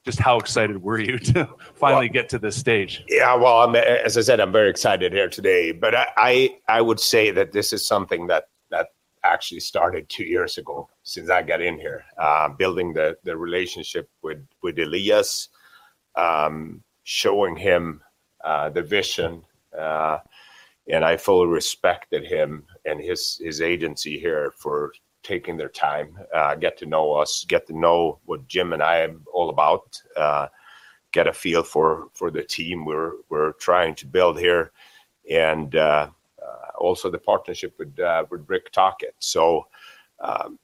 [0.05, 3.05] Just how excited were you to finally well, get to this stage?
[3.09, 5.72] Yeah, well, I'm, as I said, I'm very excited here today.
[5.72, 8.88] But I, I, I would say that this is something that that
[9.24, 14.09] actually started two years ago since I got in here, uh, building the the relationship
[14.22, 15.48] with with Elias,
[16.16, 18.02] um, showing him
[18.44, 19.42] uh, the vision,
[19.78, 20.18] uh,
[20.88, 26.54] and I fully respected him and his his agency here for taking their time, uh,
[26.54, 30.48] get to know us, get to know what Jim and I am all about, uh,
[31.12, 34.72] get a feel for for the team we're we're trying to build here,
[35.31, 36.09] and uh,
[36.79, 39.14] also the partnership with uh, Rick Tocchet.
[39.19, 39.67] So
[40.21, 40.59] um,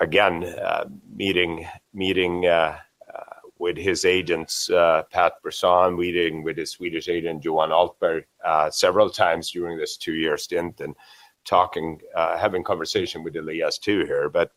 [0.00, 2.76] again, uh, meeting meeting uh,
[3.14, 3.22] uh
[3.58, 9.10] with his agents, uh, Pat Brisson, meeting with his Swedish agent Johan Altberg uh, several
[9.10, 10.94] times during this two year stint, and
[11.44, 14.28] talking, having conversation with Elias too here.
[14.28, 14.52] But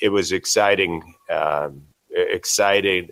[0.00, 3.10] it was exciting, um, exciting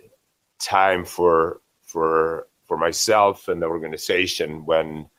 [0.59, 5.09] time for for for myself and the organization when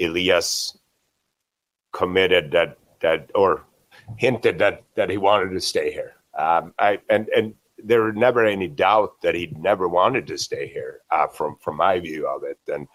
[0.00, 0.76] Elias
[1.92, 3.64] committed that that or
[4.18, 6.14] hinted that that he wanted to stay here.
[6.36, 10.68] Um, I and and there was never any doubt that he never wanted to stay
[10.68, 12.58] here uh, from from my view of it.
[12.68, 12.86] And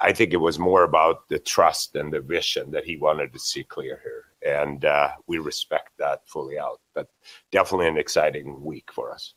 [0.00, 3.38] I think it was more about the trust and the vision that he wanted to
[3.38, 4.24] see clear here,
[4.60, 6.80] and uh, we respect that fully out.
[6.94, 7.08] But
[7.50, 9.34] definitely an exciting week for us.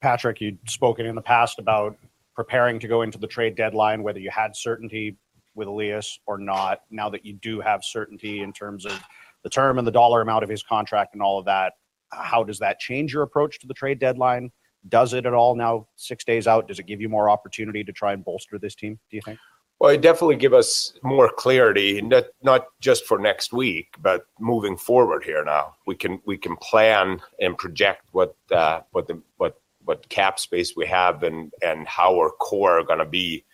[0.00, 1.96] Patrick, you'd spoken in the past about
[2.36, 5.16] preparing to go into the trade deadline, whether you had certainty
[5.54, 9.00] with Elias or not, now that you do have certainty in terms of
[9.42, 11.74] the term and the dollar amount of his contract and all of that,
[12.12, 14.50] how does that change your approach to the trade deadline?
[14.88, 16.68] Does it at all now, six days out?
[16.68, 19.38] Does it give you more opportunity to try and bolster this team, do you think?
[19.80, 24.76] Well, it definitely give us more clarity, not not just for next week, but moving
[24.76, 25.44] forward here.
[25.44, 30.38] Now we can we can plan and project what uh, what the what what cap
[30.38, 33.44] space we have and and how our core are going to be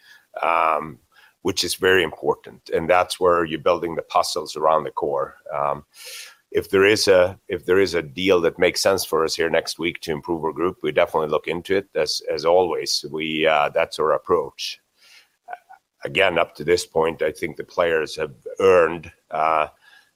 [0.43, 0.99] um,
[1.43, 2.71] which is very important.
[2.71, 5.37] And that's where you're building the puzzles around the core.
[5.55, 5.85] Um,
[6.51, 9.49] if there is a if there is a deal that makes sense for us here
[9.49, 11.89] next week to improve our group, we definitely look into it.
[11.95, 14.81] As as always, we uh, that's our approach.
[16.05, 19.69] Again, up to this point, I think the players have earned uh,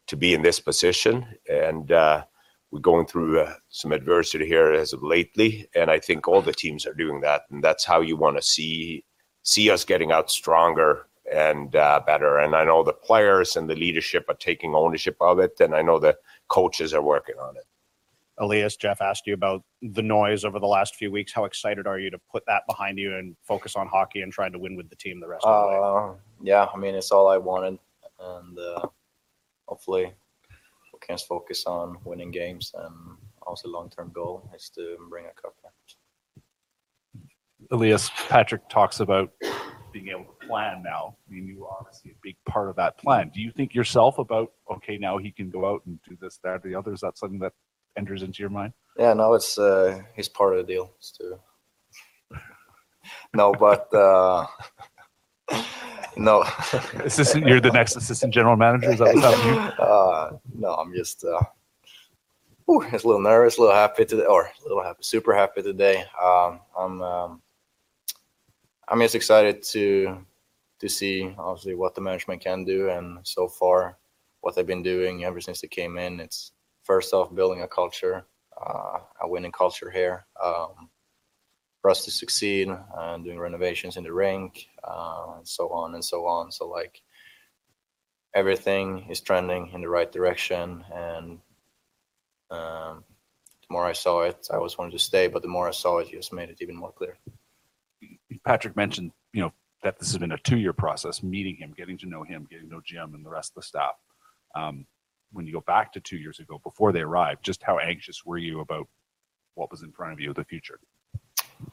[0.07, 2.25] to be in this position, and uh,
[2.71, 5.69] we're going through uh, some adversity here as of lately.
[5.77, 8.43] And I think all the teams are doing that, and that's how you want to
[8.43, 9.05] see
[9.45, 12.39] see us getting out stronger and uh, better.
[12.39, 15.83] And I know the players and the leadership are taking ownership of it, and I
[15.83, 16.17] know the
[16.49, 17.65] coaches are working on it.
[18.39, 21.33] Elias, Jeff asked you about the noise over the last few weeks.
[21.33, 24.53] How excited are you to put that behind you and focus on hockey and trying
[24.53, 25.81] to win with the team the rest of the way?
[25.81, 27.79] Uh, yeah, I mean, it's all I wanted.
[28.19, 28.87] And uh,
[29.67, 30.13] hopefully
[30.93, 32.73] we can focus on winning games.
[32.77, 35.55] And also long term goal is to bring a cup.
[37.71, 39.31] Elias, Patrik talks about
[39.95, 41.17] being able to plan now.
[41.27, 43.31] I mean, you are obviously a big part of that plan.
[43.33, 46.57] Do you think yourself about, okay, now he can go out and do this, that,
[46.65, 46.93] or the other?
[46.93, 47.53] Is that something that
[47.97, 48.73] enters into your mind?
[48.99, 50.91] Yeah, no, it's uh, he's part of the deal.
[50.99, 51.39] It's to
[53.35, 54.47] no, but uh,
[56.17, 56.43] no.
[57.05, 58.93] assistant, you're the next assistant general manager.
[58.93, 59.59] Is that what's happening?
[59.79, 61.41] Uh, no, I'm just uh,
[62.67, 65.63] whew, just a little nervous, a little happy today, or a little happy, super happy
[65.63, 66.05] today.
[66.23, 67.43] Um, I'm um,
[68.89, 70.19] I'm just excited to
[70.81, 73.99] to see obviously what the management can do, and so far
[74.41, 76.21] what they've been doing ever since they came in.
[76.21, 78.27] It's first off building a culture,
[78.61, 80.27] uh, a winning culture here.
[80.43, 80.91] Um,
[81.85, 82.67] for us to succeed
[82.97, 87.03] and doing renovations in the rink uh, and so on and so on so like
[88.35, 91.39] everything is trending in the right direction and
[92.51, 93.05] um,
[93.61, 95.99] the more i saw it i always wanted to stay but the more i saw
[95.99, 97.19] it just made it even more clear
[98.47, 102.07] Patrik mentioned, you know, that this has been a two-year process, meeting him, getting to
[102.07, 103.93] know him, getting to know Jim and the rest of the staff.
[104.55, 104.87] Um,
[105.33, 108.39] when you go back to two years ago, before they arrived, just how anxious were
[108.39, 108.89] you about
[109.57, 110.79] what was in front of you, the future?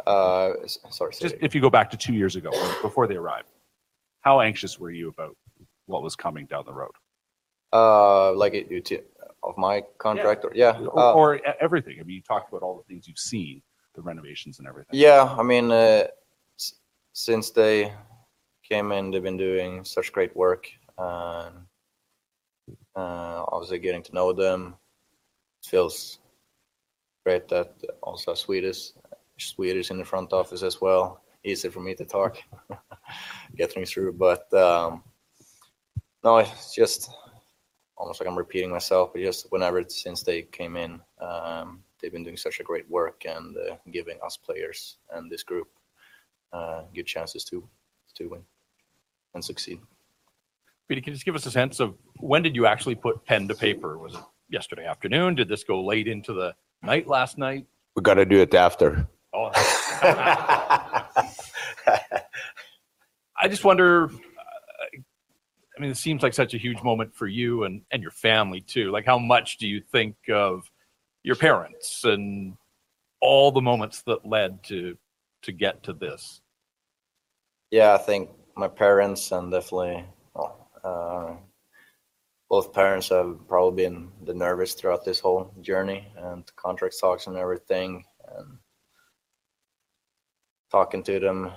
[0.07, 3.49] uh, sorry Just if you go back to two years ago, before they arrived,
[4.21, 5.35] how anxious were you about
[5.85, 6.91] what was coming down the road,
[7.73, 9.11] Uh, like it, it
[9.43, 11.97] of my contract, or yeah, or, uh, or everything?
[11.99, 13.61] I mean, you talked about all the things you've seen,
[13.95, 14.99] the renovations and everything.
[14.99, 15.35] yeah.
[15.37, 16.07] I mean, uh,
[17.13, 17.93] since they
[18.63, 21.55] came in, they've been doing such great work, and
[22.95, 24.75] uh, obviously getting to know them
[25.63, 26.19] feels
[27.25, 28.91] great that also Swedish
[29.37, 31.21] Swedish in the front office as well.
[31.43, 32.37] Easy for me to talk,
[33.55, 35.03] get things through, but um,
[36.23, 37.09] no, it's just
[37.97, 42.23] almost like I'm repeating myself, but just whenever since they came in, um, they've been
[42.23, 45.67] doing such a great work and uh, giving us players and this group
[46.53, 47.67] uh, good chances to
[48.15, 48.41] to win
[49.33, 49.79] and succeed.
[50.87, 53.47] Peter, can you just give us a sense of when did you actually put pen
[53.47, 53.97] to paper?
[53.97, 55.35] Was it yesterday afternoon?
[55.35, 57.65] Did this go late into the night last night?
[57.95, 59.07] We got to do it after.
[59.33, 59.51] Oh.
[63.41, 64.05] I just wonder.
[64.05, 64.97] uh,
[65.77, 68.61] I mean, it seems like such a huge moment for you and and your family
[68.61, 68.91] too.
[68.91, 70.69] Like, how much do you think of
[71.23, 72.57] your parents and
[73.21, 74.97] all the moments that led to
[75.43, 76.40] to get to this?
[77.71, 81.35] Yeah, I think my parents and definitely well, uh,
[82.49, 87.37] both parents have probably been the nervous throughout this whole journey and contract talks and
[87.37, 88.03] everything.
[88.35, 88.57] And
[90.71, 91.51] talking to them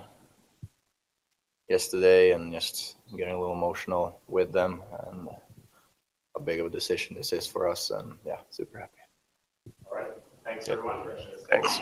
[1.68, 5.28] yesterday and just getting a little emotional with them and
[6.36, 7.90] how big of a decision this is for us.
[7.90, 8.92] And yeah, super happy.
[9.86, 10.12] All right.
[10.44, 11.08] Thanks, everyone.
[11.48, 11.80] Thanks.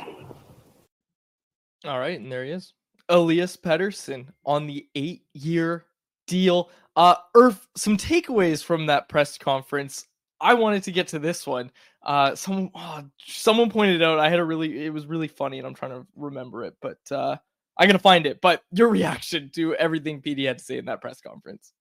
[1.85, 2.75] All right, and there he is.
[3.13, 5.85] Elias Pettersson on the eight year
[6.27, 6.71] deal.
[6.97, 10.07] Uh Irf, some takeaways from that press conference.
[10.41, 11.71] I wanted to get to this one.
[12.03, 15.67] Uh someone oh, someone pointed out I had a really it was really funny and
[15.67, 17.37] I'm trying to remember it, but uh
[17.79, 18.41] I'm gonna find it.
[18.41, 21.73] But your reaction to everything Petey had to say in that press conference.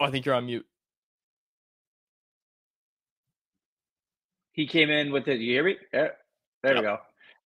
[0.00, 0.66] Oh, I think you're on mute.
[4.58, 5.38] he came in with it.
[5.38, 5.76] You hear me?
[5.92, 6.16] There,
[6.64, 6.98] there we go.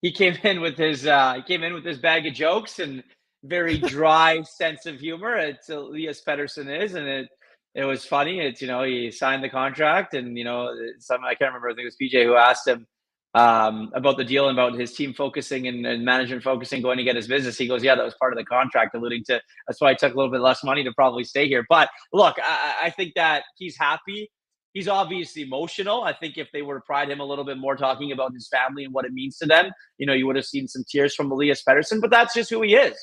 [0.03, 3.03] He came in with his uh he came in with his bag of jokes and
[3.45, 5.37] very dry sense of humor.
[5.37, 7.29] It's Elias Pettersson is, and it
[7.75, 8.41] it was funny.
[8.41, 11.71] It's you know he signed the contract, and you know some I can't remember.
[11.71, 12.87] I think it was PJ who asked him
[13.35, 17.05] um, about the deal and about his team focusing and, and management focusing going to
[17.05, 17.57] get his business.
[17.57, 20.13] He goes, "Yeah, that was part of the contract," alluding to that's why I took
[20.13, 21.65] a little bit less money to probably stay here.
[21.69, 24.31] But look, I, I think that he's happy
[24.73, 26.03] He's obviously emotional.
[26.03, 28.49] I think if they were to pride him a little bit more talking about his
[28.49, 31.15] family and what it means to them, you know, you would have seen some tears
[31.15, 32.97] from Elias Pettersson, but that's just who he is.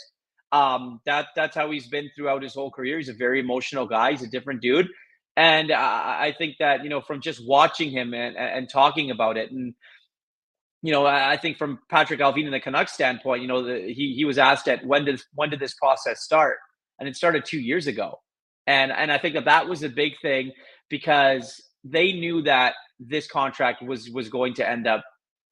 [0.51, 2.97] Um, that that's how he's been throughout his whole career.
[2.97, 4.11] He's a very emotional guy.
[4.11, 4.87] He's a different dude.
[5.37, 9.37] And I, I think that, you know, from just watching him and, and talking about
[9.37, 9.75] it and
[10.81, 14.13] you know, I think from Patrik Allvin and the Canucks standpoint, you know, the, he
[14.15, 16.57] he was asked at when did when did this process start,
[16.99, 18.21] and it started two years ago,
[18.65, 20.53] and and I think that that was a big thing
[20.89, 25.03] because they knew that this contract was was going to end up,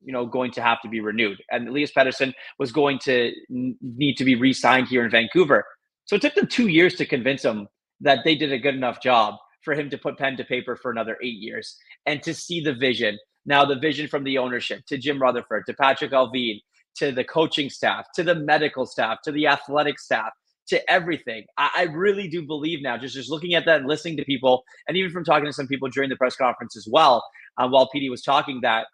[0.04, 4.16] you know, going to have to be renewed, and Elias Pettersson was going to need
[4.16, 5.66] to be re-signed here in Vancouver.
[6.06, 7.68] So it took them two years to convince him
[8.02, 10.92] that they did a good enough job for him to put pen to paper for
[10.92, 13.18] another eight years and to see the vision
[13.48, 16.60] now, the vision from the ownership to Jim Rutherford, to Patrik Allvin,
[16.98, 20.32] to the coaching staff, to the medical staff, to the athletic staff,
[20.68, 21.46] to everything.
[21.58, 24.64] I, I, really do believe now, just, just looking at that and listening to people,
[24.88, 27.24] and even from talking to some people during the press conference as well,
[27.58, 28.88] uh, while Petey was talking, that,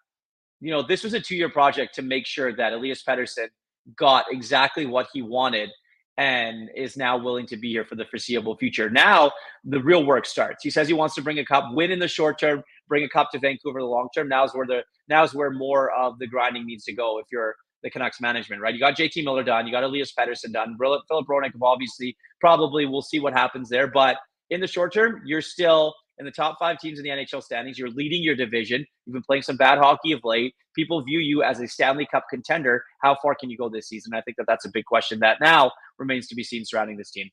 [0.60, 3.48] you know, this was a two year project to make sure that Elias Pettersson
[3.96, 5.70] got exactly what he wanted
[6.16, 8.88] and is now willing to be here for the foreseeable future.
[8.88, 9.32] Now
[9.64, 10.62] the real work starts.
[10.62, 13.08] He says he wants to bring a cup, win in the short term, bring a
[13.08, 14.28] cup to Vancouver the long term.
[14.28, 17.18] Now is where the now is where more of the grinding needs to go.
[17.18, 18.74] If you're the Canucks management, right?
[18.74, 23.02] You got JT Miller done, you got Elias Pettersson done, Filip Hronek obviously probably we'll
[23.02, 24.16] see what happens there, but
[24.50, 27.78] in the short term, you're still in the top five teams in the NHL standings.
[27.78, 28.84] You're leading your division.
[29.04, 30.54] You've been playing some bad hockey of late.
[30.74, 32.84] People view you as a Stanley Cup contender.
[33.02, 34.14] How far can you go this season?
[34.14, 37.10] I think that that's a big question that now remains to be seen surrounding this
[37.10, 37.30] team.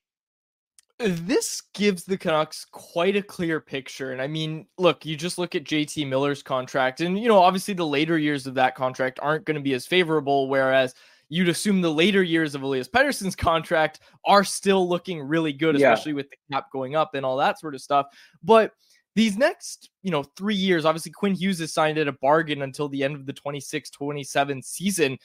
[1.04, 4.12] This gives the Canucks quite a clear picture.
[4.12, 7.74] And I mean, look, you just look at JT Miller's contract, and, you know, obviously
[7.74, 10.48] the later years of that contract aren't going to be as favorable.
[10.48, 10.94] Whereas
[11.30, 16.12] you'd assume the later years of Elias Pettersson's contract are still looking really good, especially
[16.12, 16.18] yeah.
[16.18, 18.08] with the cap going up and all that sort of stuff.
[18.44, 18.74] But
[19.16, 22.88] these next, you know, three years, obviously Quinn Hughes has signed at a bargain until
[22.90, 25.18] the end of the 26-27 season.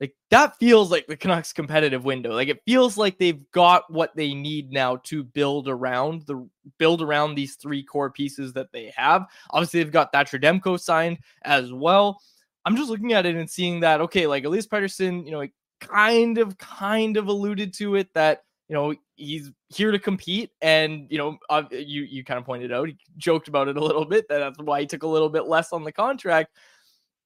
[0.00, 2.32] Like that feels like the Canucks competitive window.
[2.32, 6.48] Like it feels like they've got what they need now to build around the
[6.78, 9.26] build around these three core pieces that they have.
[9.50, 12.20] Obviously, they've got Thatcher Demko signed as well.
[12.64, 15.46] I'm just looking at it and seeing that okay, like Elias Pettersson, you know,
[15.80, 21.06] kind of kind of alluded to it that you know he's here to compete, and
[21.10, 24.06] you know, uh, you you kind of pointed out, he joked about it a little
[24.06, 26.56] bit that that's why he took a little bit less on the contract.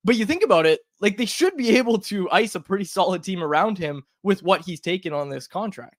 [0.05, 3.23] But you think about it, like they should be able to ice a pretty solid
[3.23, 5.97] team around him with what he's taken on this contract.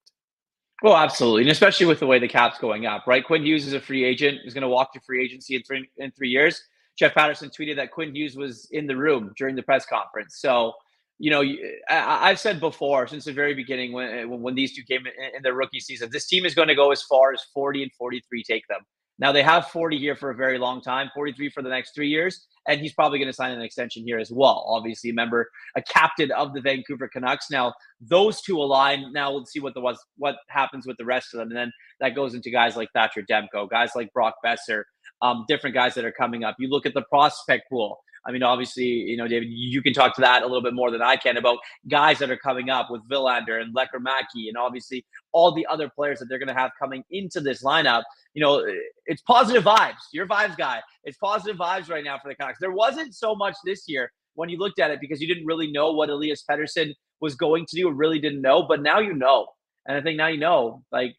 [0.84, 3.26] Well, absolutely, and especially with the way the cap's going up, right?
[3.26, 5.90] Quinn Hughes is a free agent; is going to walk to free agency in three
[5.98, 6.62] in three years.
[6.98, 10.38] Jeff Patterson tweeted that Quinn Hughes was in the room during the press conference.
[10.40, 10.74] So,
[11.18, 11.42] you know,
[11.90, 15.42] I, have said before since the very beginning when when these two came in, in
[15.44, 18.44] their rookie season, this team is going to go as far as 40 and 43
[18.44, 18.82] take them.
[19.18, 22.10] Now they have 40 here for a very long time, 43 for the next three
[22.10, 24.66] years, and he's probably going to sign an extension here as well.
[24.68, 27.50] Obviously, remember a captain of the Vancouver Canucks.
[27.50, 29.14] Now those two align.
[29.14, 31.72] Now we'll see what the was what happens with the rest of them, and then
[32.02, 34.84] that goes into guys like Thatcher Demko, guys like Brock Boeser,
[35.22, 36.56] um, different guys that are coming up.
[36.60, 38.00] You look at the prospect pool.
[38.28, 40.90] I mean, obviously, you know, David, you can talk to that a little bit more
[40.90, 45.06] than I can about guys that are coming up with Willander and Lekkerimäki and obviously
[45.32, 48.04] all the other players that they're going to have coming into this lineup.
[48.34, 48.66] You know,
[49.06, 50.00] it's positive vibes.
[50.12, 50.82] Your vibes guy.
[51.04, 52.60] It's positive vibes right now for the Canucks.
[52.60, 55.72] There wasn't so much this year when you looked at it because you didn't really
[55.72, 59.48] know what Elias Pettersson was going to do really didn't know, but now you know.
[59.88, 61.16] And I think now you know, like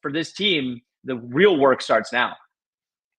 [0.00, 2.34] for this team, the real work starts now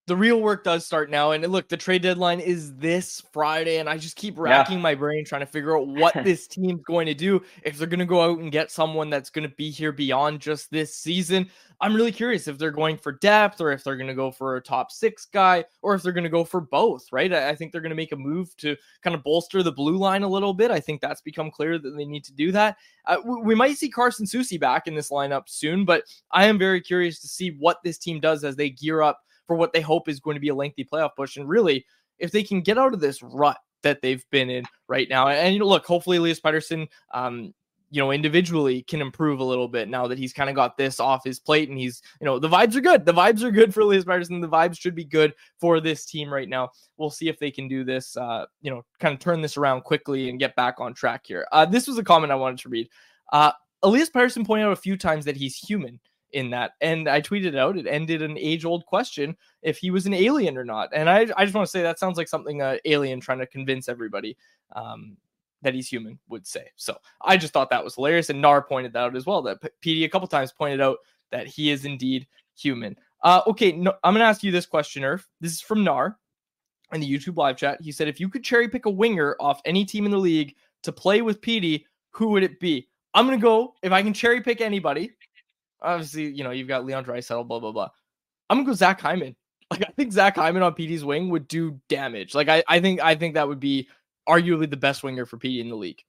[0.09, 1.31] the real work does start now.
[1.31, 4.83] And look, the trade deadline is this Friday, and I just keep racking yeah.
[4.83, 7.43] my brain trying to figure out what this team's going to do.
[7.61, 10.41] If they're going to go out and get someone that's going to be here beyond
[10.41, 11.47] just this season,
[11.79, 14.55] I'm really curious if they're going for depth or if they're going to go for
[14.55, 17.31] a top six guy or if they're going to go for both, right?
[17.31, 20.23] I think they're going to make a move to kind of bolster the blue line
[20.23, 20.71] a little bit.
[20.71, 22.77] I think that's become clear that they need to do that.
[23.05, 26.81] Uh, we might see Carson Soucy back in this lineup soon, but I am very
[26.81, 30.07] curious to see what this team does as they gear up for what they hope
[30.07, 31.35] is going to be a lengthy playoff push.
[31.35, 31.83] And really,
[32.19, 35.55] if they can get out of this rut that they've been in right now, and
[35.55, 37.51] you know, look, hopefully Elias Pettersson, um,
[37.89, 40.99] you know, individually can improve a little bit now that he's kind of got this
[40.99, 43.03] off his plate and he's, you know, the vibes are good.
[43.05, 44.39] The vibes are good for Elias Pettersson.
[44.39, 46.69] The vibes should be good for this team right now.
[46.97, 49.81] We'll see if they can do this, uh, you know, kind of turn this around
[49.81, 51.47] quickly and get back on track here.
[51.51, 52.87] Uh, this was a comment I wanted to read.
[53.33, 55.99] Uh, Elias Pettersson pointed out a few times that he's human
[56.33, 56.71] in that.
[56.81, 60.57] And I tweeted out it ended an age old question if he was an alien
[60.57, 60.89] or not.
[60.93, 63.47] And I, I just want to say that sounds like something an alien trying to
[63.47, 64.37] convince everybody
[64.75, 65.17] um,
[65.61, 66.67] that he's human would say.
[66.75, 68.29] So I just thought that was hilarious.
[68.29, 69.41] And Nar pointed that out as well.
[69.41, 70.97] That Petey a couple times pointed out
[71.31, 72.95] that he is indeed human.
[73.23, 75.25] Uh, okay, no, I'm gonna ask you this question, Irf.
[75.41, 76.17] This is from Nar
[76.93, 77.81] in the YouTube live chat.
[77.81, 80.55] He said, if you could cherry pick a winger off any team in the league
[80.83, 82.87] to play with Petey, who would it be?
[83.13, 85.11] I'm gonna go if I can cherry pick anybody.
[85.81, 87.89] Obviously, you know you've got Leon Draisaitl, blah blah blah.
[88.49, 89.35] I'm gonna go Zach Hyman.
[89.71, 92.33] Like I think Zach Hyman on Petey's wing would do damage.
[92.33, 93.87] Like I, I think I think that would be
[94.27, 96.01] arguably the best winger for Petey in the league.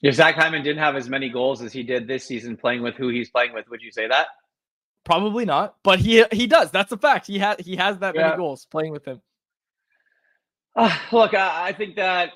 [0.00, 2.94] If Zach Hyman didn't have as many goals as he did this season playing with
[2.94, 4.28] who he's playing with, would you say that?
[5.04, 6.70] Probably not, but he he does.
[6.70, 7.26] That's a fact.
[7.26, 8.28] He has he has that Yeah.
[8.28, 9.20] many goals playing with him.
[10.74, 12.30] Uh, look, I, I think that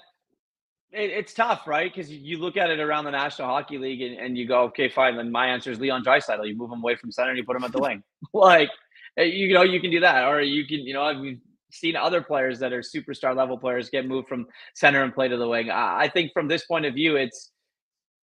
[0.94, 1.92] it, it's tough, right?
[1.92, 4.88] Because you, look at it around the National Hockey League and, and you go, okay,
[4.88, 5.16] fine.
[5.16, 6.46] Then my answer is Leon Draisaitl.
[6.46, 8.02] You move him away from center and you put him at the wing.
[8.34, 8.70] like,
[9.18, 11.36] eh, you know, you can do that, or you can, you know, I've
[11.70, 15.36] seen other players that are superstar level players get moved from center and play to
[15.36, 15.70] the wing.
[15.70, 17.50] I, I think from this point of view, it's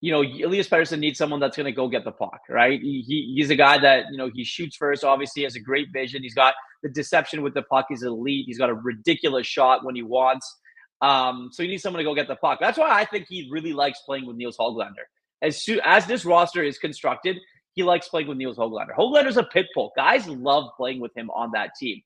[0.02, 2.80] you know, Elias Pettersson needs someone that's going to go get the puck, right?
[2.82, 6.24] He, he's a guy that, you know, he shoots first, obviously, has a great vision.
[6.24, 7.86] He's got the deception with the puck.
[7.88, 8.46] He's elite.
[8.48, 10.58] He's got a ridiculous shot when he wants.
[11.02, 12.58] Um, so he needs someone to go get the puck.
[12.60, 15.04] That's why I think he really likes playing with Nils Hoglander.
[15.42, 17.38] As soon as this roster is constructed,
[17.74, 18.94] he likes playing with Nils Hoglander.
[18.96, 19.92] Hoglander's a pit bull.
[19.96, 22.00] Guys love playing with him on that team.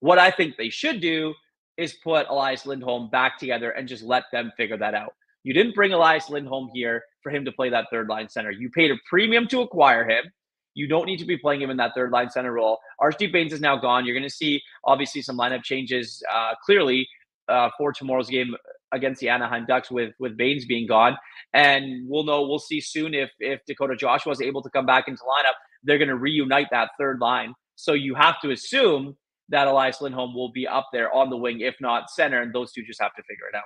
[0.00, 1.34] What I think they should do
[1.76, 5.12] is put Elias Lindholm back together and just let them figure that out.
[5.42, 8.50] You didn't bring Elias Lindholm here for him to play that third line center.
[8.50, 10.24] You paid a premium to acquire him.
[10.74, 12.78] You don't need to be playing him in that third line center role.
[12.98, 14.06] Archie Bains is now gone.
[14.06, 17.08] You're going to see obviously some lineup changes uh, clearly
[17.50, 18.54] uh, for tomorrow's game
[18.92, 21.16] against the Anaheim Ducks with with Bains being gone,
[21.52, 25.08] and we'll know we'll see soon if if Dakota Joshua is able to come back
[25.08, 25.54] into lineup.
[25.82, 27.54] They're going to reunite that third line.
[27.74, 29.16] So you have to assume
[29.48, 32.72] that Elias Lindholm will be up there on the wing, if not center, and those
[32.72, 33.64] two just have to figure it out.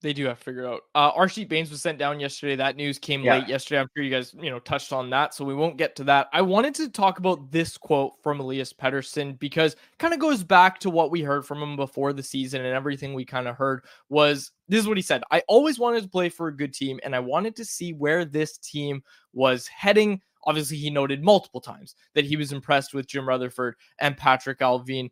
[0.00, 0.82] They do have to figure it out.
[0.94, 2.54] Uh, Archie Bains was sent down yesterday.
[2.54, 3.38] That news came Yeah.
[3.38, 3.80] late yesterday.
[3.80, 6.28] I'm sure you guys, you know, touched on that, so we won't get to that.
[6.32, 10.78] I wanted to talk about this quote from Elias Pettersson because kind of goes back
[10.80, 13.84] to what we heard from him before the season and everything we kind of heard
[14.08, 15.24] was this is what he said.
[15.32, 18.24] I always wanted to play for a good team and I wanted to see where
[18.24, 20.20] this team was heading.
[20.44, 25.10] Obviously, he noted multiple times that he was impressed with Jim Rutherford and Patrik Allvin.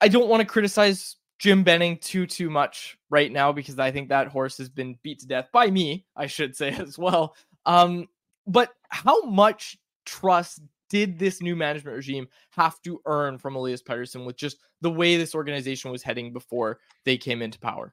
[0.00, 4.08] I don't want to criticize Jim Benning too too much right now because I think
[4.08, 7.36] that horse has been beat to death by me, I should say as well.
[7.66, 8.08] Um,
[8.46, 14.24] but how much trust did this new management regime have to earn from Elias Pettersson
[14.24, 17.92] with just the way this organization was heading before they came into power?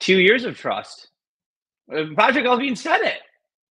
[0.00, 1.08] Two years of trust.
[1.90, 3.20] Uh, Patrik Allvin said it.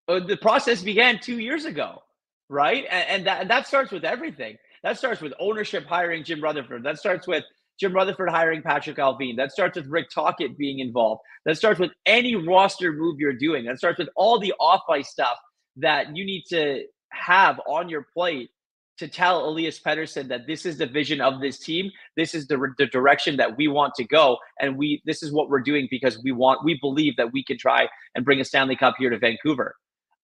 [0.07, 2.01] Uh, the process began two years ago,
[2.49, 2.85] right?
[2.89, 4.57] And, and that that starts with everything.
[4.83, 6.83] That starts with ownership hiring Jim Rutherford.
[6.83, 7.43] That starts with
[7.79, 9.35] Jim Rutherford hiring Patrik Allvin.
[9.37, 11.21] That starts with Rick Tocchet being involved.
[11.45, 13.65] That starts with any roster move you're doing.
[13.65, 15.37] That starts with all the off ice stuff
[15.77, 18.49] that you need to have on your plate
[18.97, 21.91] to tell Elias Pettersson that this is the vision of this team.
[22.15, 25.49] This is the, the direction that we want to go, and we this is what
[25.49, 28.75] we're doing because we want we believe that we can try and bring a Stanley
[28.75, 29.75] Cup here to Vancouver.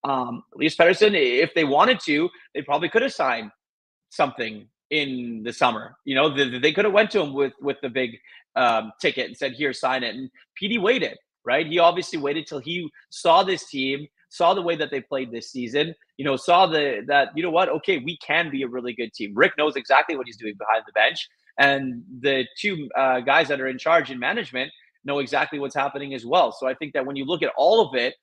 [0.03, 3.51] Um, Elias Pettersson, if they wanted to, they probably could have signed
[4.09, 5.95] something in the summer.
[6.05, 8.17] You know, they, they could have went to him with with the big
[8.55, 11.65] um, ticket and said, "Here, sign it." And Petey waited, right?
[11.65, 15.51] He obviously waited till he saw this team, saw the way that they played this
[15.51, 15.95] season.
[16.17, 17.69] You know, saw the that you know what?
[17.69, 19.33] Okay, we can be a really good team.
[19.35, 21.27] Rick knows exactly what he's doing behind the bench,
[21.57, 24.71] and the two uh, guys that are in charge in management
[25.05, 26.51] know exactly what's happening as well.
[26.51, 28.13] So I think that when you look at all of it,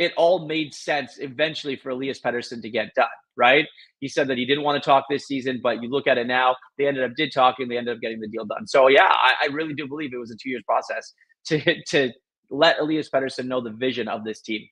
[0.00, 3.66] it all made sense eventually for Elias Pettersson to get done, right?
[3.98, 6.26] He said that he didn't want to talk this season, but you look at it
[6.26, 8.66] now, they ended up did talking, they ended up getting the deal done.
[8.66, 11.12] So yeah, I, I really do believe it was a two years process
[11.44, 12.12] to to
[12.48, 14.66] let Elias Pettersson know the vision of this team.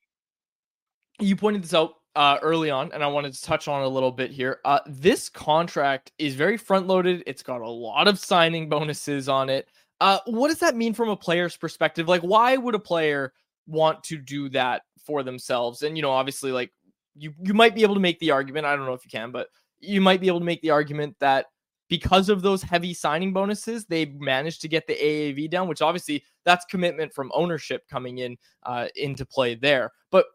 [1.21, 4.11] you pointed this out uh, early on, and I wanted to touch on a little
[4.11, 4.61] bit here.
[4.65, 7.23] Uh, this contract is very front loaded.
[7.27, 9.69] It's got a lot of signing bonuses on it.
[10.01, 12.09] Uh, what does that mean from a player's perspective?
[12.09, 13.35] Like, why would a player
[13.67, 15.83] want to do that for themselves?
[15.83, 16.71] And you know, obviously, like
[17.17, 18.67] you you might be able to make the argument.
[18.67, 19.49] I don't know if you can, but
[19.81, 21.47] you might be able to make the argument that
[21.89, 26.23] because of those heavy signing bonuses, they managed to get the AAV down, which obviously
[26.45, 29.91] that's commitment from ownership coming in uh, into play there.
[30.11, 30.27] But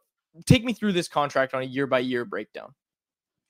[0.45, 2.74] take me through this contract on a year by year breakdown.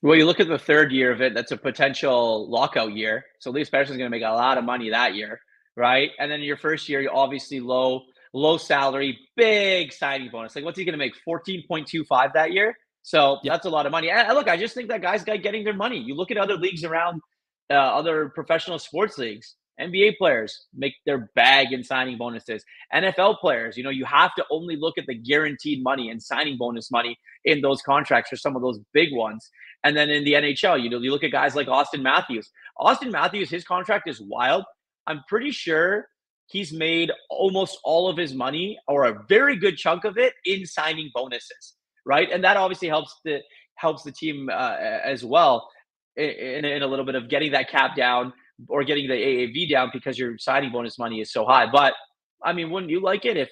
[0.02, 3.24] Well, you look at the third year of it, that's a potential lockout year.
[3.38, 5.40] So Elias Pettersson's going to make a lot of money that year,
[5.76, 6.10] right?
[6.18, 8.02] And then your first year, you're obviously low,
[8.34, 10.54] low salary, big signing bonus.
[10.54, 11.14] Like, what's he going to make?
[11.26, 12.76] 14.25 that year?
[13.02, 14.10] So that's a lot of money.
[14.10, 15.98] And and look, I just think that guys got getting their money.
[15.98, 17.20] You look at other leagues around,
[17.70, 19.56] uh, other professional sports leagues.
[19.80, 22.64] NBA players make their bag in signing bonuses.
[22.94, 26.56] NFL players, you know, you have to only look at the guaranteed money and signing
[26.56, 29.50] bonus money in those contracts for some of those big ones.
[29.82, 32.50] And then in the NHL, you know, you look at guys like Auston Matthews.
[32.78, 34.64] Auston Matthews, his contract is wild.
[35.08, 36.08] I'm pretty sure
[36.46, 40.66] he's made almost all of his money or a very good chunk of it in
[40.66, 41.74] signing bonuses,
[42.04, 42.28] right?
[42.30, 43.40] And that obviously helps the
[43.76, 45.68] helps the team uh, as well
[46.16, 48.32] in, in a little bit of getting that cap down
[48.68, 51.66] or getting the AAV down because your signing bonus money is so high.
[51.70, 51.94] But
[52.44, 53.48] I mean, wouldn't you like it if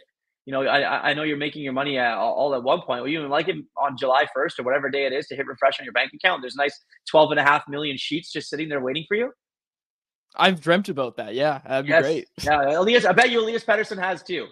[0.46, 0.62] you know?
[0.62, 3.02] I I know you're making your money at, all at one point.
[3.02, 5.80] Well, you like it on July 1st or whatever day it is to hit refresh
[5.80, 6.42] on your bank account.
[6.42, 6.78] There's nice
[7.10, 9.32] 12 and a half million sheets just sitting there waiting for you.
[10.36, 11.34] I've dreamt about that.
[11.34, 12.28] Yeah, that'd be great.
[12.42, 13.04] Yeah, Elias.
[13.04, 14.46] I bet you Elias Pettersson has too.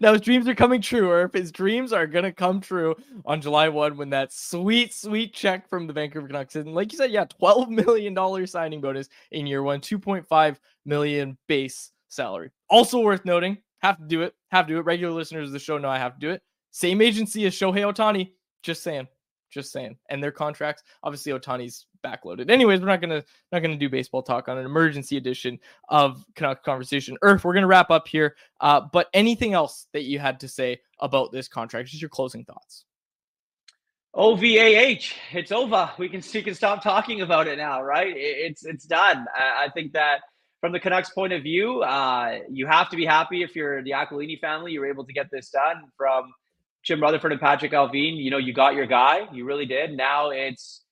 [0.00, 2.94] now his dreams are coming true, or if his dreams are gonna come true
[3.24, 6.56] on July 1 when that sweet, sweet check from the Vancouver Canucks.
[6.56, 11.90] And like you said, yeah, $12 million signing bonus in year one, 2.5 million base
[12.08, 12.50] salary.
[12.70, 14.84] Also worth noting, have to do it, have to do it.
[14.84, 16.42] Regular listeners of the show know I have to do it.
[16.70, 18.32] Same agency as Shohei Ohtani.
[18.62, 19.08] Just saying.
[19.52, 19.96] Just saying.
[20.08, 22.50] And their contracts, obviously Ohtani's backloaded.
[22.50, 23.22] Anyways, we're not gonna
[23.52, 27.18] not gonna do baseball talk on an emergency edition of Canuck Conversation.
[27.22, 28.34] Irf, we're gonna wrap up here.
[28.60, 31.90] Uh, but anything else that you had to say about this contract?
[31.90, 32.84] Just your closing thoughts.
[34.14, 35.90] OVAH, it's over.
[35.98, 38.12] We can we can stop talking about it now, right?
[38.16, 39.26] It's it's done.
[39.34, 40.20] I, I think that
[40.60, 43.90] from the Canucks' point of view, uh, you have to be happy if you're the
[43.90, 44.72] Aquilini family.
[44.72, 45.84] You're able to get this done.
[45.96, 46.32] From
[46.82, 49.28] Jim Rutherford and Patrik Allvin, you know, you got your guy.
[49.32, 49.96] You really did.
[49.96, 50.82] Now it's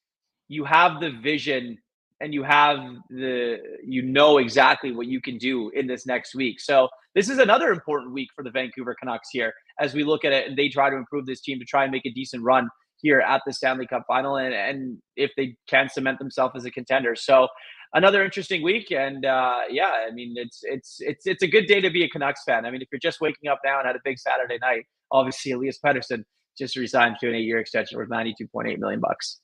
[0.49, 1.79] you have the vision
[2.21, 2.79] and you have
[3.09, 6.61] the you know exactly what you can do in this next week.
[6.61, 10.33] So this is another important week for the Vancouver Canucks here as we look at
[10.33, 12.69] it and they try to improve this team to try and make a decent run
[13.03, 16.71] here at the Stanley Cup final and, and if they can cement themselves as a
[16.71, 17.17] contender.
[17.17, 17.49] So
[17.95, 21.81] another interesting week and uh, yeah, I mean it's it's it's it's a good day
[21.81, 22.65] to be a Canucks fan.
[22.65, 25.53] I mean if you're just waking up now and had a big Saturday night, obviously
[25.53, 26.25] Elias Pettersson
[26.59, 29.41] just resigned to an eight-year extension worth 92.8 million bucks.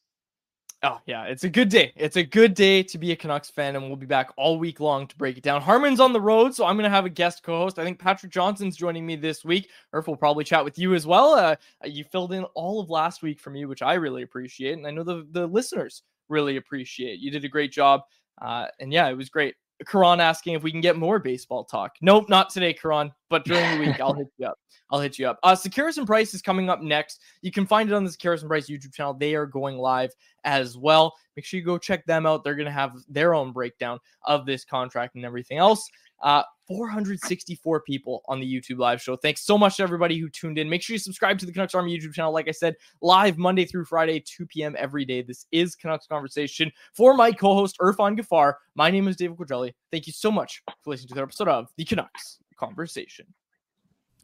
[0.83, 1.93] Oh, yeah, it's a good day.
[1.97, 4.79] It's a good day to be a Canucks fan, and we'll be back all week
[4.79, 5.63] long to break it down.
[5.63, 7.79] Harmon's on the road, so I'm going to have a guest co host.
[7.79, 9.71] I think Patrick Johnson's joining me this week.
[9.95, 11.33] Irf will probably chat with you as well.
[11.33, 14.87] Uh, you filled in all of last week for me, which I really appreciate, and
[14.87, 17.21] I know the, the listeners really appreciate.
[17.21, 18.03] You did a great job.
[18.41, 19.55] Uh, and yeah, it was great.
[19.87, 21.97] Karan asking if we can get more baseball talk.
[22.01, 24.59] Nope, not today, Karan, but during the week, I'll hit you up.
[24.91, 25.39] I'll hit you up.
[25.43, 27.21] Uh, Sekeres and Price is coming up next.
[27.43, 29.15] You can find it on the and Price YouTube channel.
[29.15, 30.13] They are going live
[30.45, 31.15] as well.
[31.35, 32.45] Make sure you go check them out.
[32.45, 35.89] They're going to have their own breakdown of this contract and everything else.
[36.23, 39.17] Uh, 464 people on the YouTube live show.
[39.17, 40.69] Thanks so much to everybody who tuned in.
[40.69, 42.33] Make sure you subscribe to the Canucks Army YouTube channel.
[42.33, 44.75] Like I said, live Monday through Friday, 2 p.m.
[44.79, 45.23] every day.
[45.23, 46.73] This is Canucks Conversation.
[46.95, 49.73] For my co host, Irfaan Gaffar, my name is David Quadrelli.
[49.93, 53.27] Thank you so much for listening to the episode of the Canucks Conversation.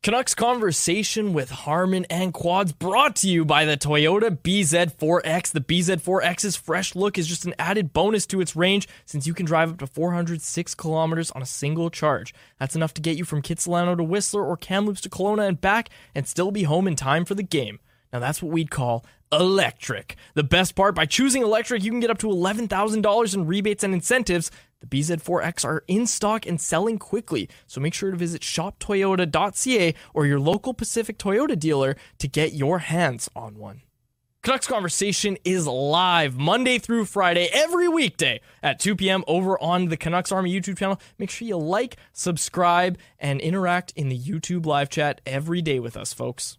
[0.02, 5.52] Canucks Conversation with Harmon and Quads brought to you by the Toyota BZ4X.
[5.52, 9.46] The BZ4X's fresh look is just an added bonus to its range since you can
[9.46, 12.34] drive up to 406 kilometers on a single charge.
[12.58, 15.88] That's enough to get you from Kitsilano to Whistler or Kamloops to Kelowna and back
[16.16, 17.78] and still be home in time for the game.
[18.12, 20.16] Now that's what we'd call electric.
[20.34, 23.94] The best part, by choosing electric, you can get up to $11,000 in rebates and
[23.94, 24.50] incentives
[24.82, 30.26] the BZ4X are in stock and selling quickly, so make sure to visit shoptoyota.ca or
[30.26, 33.82] your local Pacific Toyota dealer to get your hands on one.
[34.42, 39.22] Canucks Conversation is live Monday through Friday, every weekday at 2 p.m.
[39.28, 41.00] over on the Canucks Army YouTube channel.
[41.16, 45.96] Make sure you like, subscribe, and interact in the YouTube live chat every day with
[45.96, 46.58] us, folks.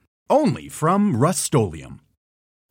[0.29, 2.01] only from Rust-Oleum.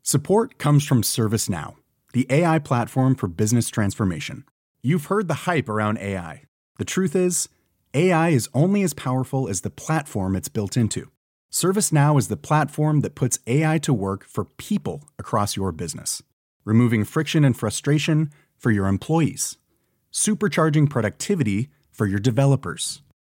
[0.02, 1.74] Support comes from servicenow
[2.12, 4.44] the ai platform for business transformation.
[4.82, 6.42] You've heard the hype around ai
[6.80, 7.50] the truth is
[7.92, 11.10] ai is only as powerful as the platform it's built into.
[11.52, 16.22] Servicenow is the platform that puts ai to work for people across your business
[16.64, 19.58] removing friction and frustration for your employees
[20.12, 23.02] supercharging productivity for your developers